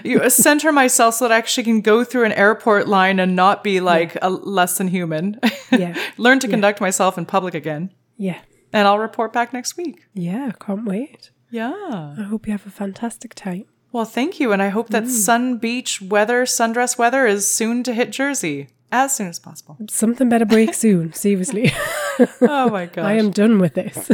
[0.04, 3.64] You center myself so that I actually can go through an airport line and not
[3.64, 5.40] be like a less than human.
[5.72, 5.96] Yeah.
[6.18, 7.90] Learn to conduct myself in public again.
[8.18, 8.40] yeah,
[8.72, 10.06] And I'll report back next week.
[10.14, 10.52] yeah.
[10.60, 11.32] Can't wait.
[11.50, 12.16] Yeah.
[12.18, 13.66] I hope you have a fantastic time.
[13.92, 14.52] Well, thank you.
[14.52, 15.10] And I hope that mm.
[15.10, 19.78] sun beach weather, sundress weather is soon to hit Jersey as soon as possible.
[19.90, 21.14] Something better break soon.
[21.14, 21.72] Seriously,
[22.42, 23.06] Oh my gosh.
[23.06, 24.12] I am done with this.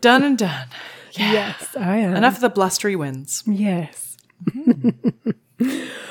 [0.00, 0.66] done and done.
[1.12, 2.16] yes, I am.
[2.16, 3.44] Enough of the blustery winds.
[3.46, 4.16] Yes.
[4.44, 5.30] Mm-hmm.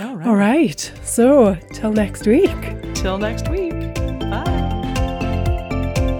[0.01, 0.27] All right.
[0.27, 0.91] All right.
[1.03, 2.55] So till next week.
[2.95, 4.16] Till next week.